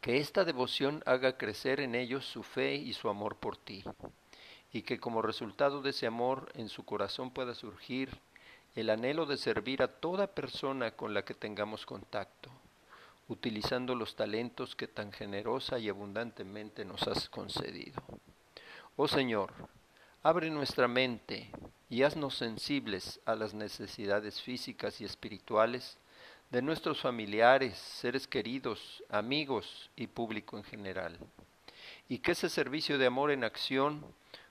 Que 0.00 0.18
esta 0.18 0.44
devoción 0.44 1.02
haga 1.06 1.38
crecer 1.38 1.80
en 1.80 1.94
ellos 1.94 2.26
su 2.26 2.42
fe 2.42 2.74
y 2.74 2.92
su 2.92 3.08
amor 3.08 3.36
por 3.36 3.56
ti, 3.56 3.84
y 4.72 4.82
que 4.82 4.98
como 4.98 5.22
resultado 5.22 5.82
de 5.82 5.90
ese 5.90 6.06
amor 6.06 6.50
en 6.54 6.68
su 6.68 6.84
corazón 6.84 7.30
pueda 7.30 7.54
surgir 7.54 8.10
el 8.74 8.90
anhelo 8.90 9.26
de 9.26 9.36
servir 9.36 9.82
a 9.82 9.88
toda 9.88 10.28
persona 10.28 10.92
con 10.92 11.12
la 11.12 11.24
que 11.24 11.34
tengamos 11.34 11.86
contacto, 11.86 12.50
utilizando 13.28 13.94
los 13.94 14.16
talentos 14.16 14.74
que 14.74 14.88
tan 14.88 15.12
generosa 15.12 15.78
y 15.78 15.88
abundantemente 15.88 16.84
nos 16.84 17.06
has 17.08 17.28
concedido. 17.28 18.02
Oh 18.96 19.08
Señor, 19.08 19.52
abre 20.22 20.50
nuestra 20.50 20.88
mente 20.88 21.50
y 21.88 22.02
haznos 22.02 22.36
sensibles 22.36 23.20
a 23.24 23.34
las 23.34 23.54
necesidades 23.54 24.40
físicas 24.40 25.00
y 25.00 25.04
espirituales 25.04 25.98
de 26.50 26.62
nuestros 26.62 27.00
familiares, 27.00 27.78
seres 27.78 28.26
queridos, 28.26 29.04
amigos 29.08 29.90
y 29.96 30.08
público 30.08 30.56
en 30.56 30.64
general. 30.64 31.18
Y 32.08 32.18
que 32.18 32.32
ese 32.32 32.48
servicio 32.48 32.98
de 32.98 33.06
amor 33.06 33.30
en 33.30 33.44
acción 33.44 34.04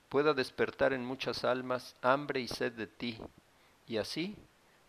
pueda 0.08 0.32
despertar 0.32 0.92
en 0.92 1.04
muchas 1.04 1.44
almas 1.44 1.94
hambre 2.02 2.40
y 2.40 2.48
sed 2.48 2.72
de 2.72 2.86
ti, 2.86 3.18
y 3.86 3.98
así 3.98 4.36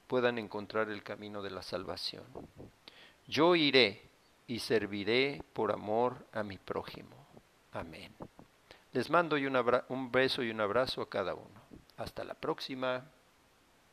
puedan 0.08 0.38
encontrar 0.38 0.90
el 0.90 1.04
camino 1.04 1.42
de 1.42 1.52
la 1.52 1.62
salvación. 1.62 2.24
Yo 3.28 3.56
iré 3.56 4.02
y 4.48 4.60
serviré 4.60 5.44
por 5.54 5.72
amor 5.72 6.26
a 6.34 6.44
mi 6.44 6.58
prójimo. 6.58 7.16
Amén. 7.74 8.14
Les 8.94 9.10
mando 9.10 9.38
un 9.90 10.12
beso 10.12 10.44
y 10.44 10.50
un 10.50 10.60
abrazo 10.60 11.02
a 11.02 11.10
cada 11.10 11.34
uno. 11.34 11.62
Hasta 11.98 12.24
la 12.24 12.34
próxima. 12.34 13.06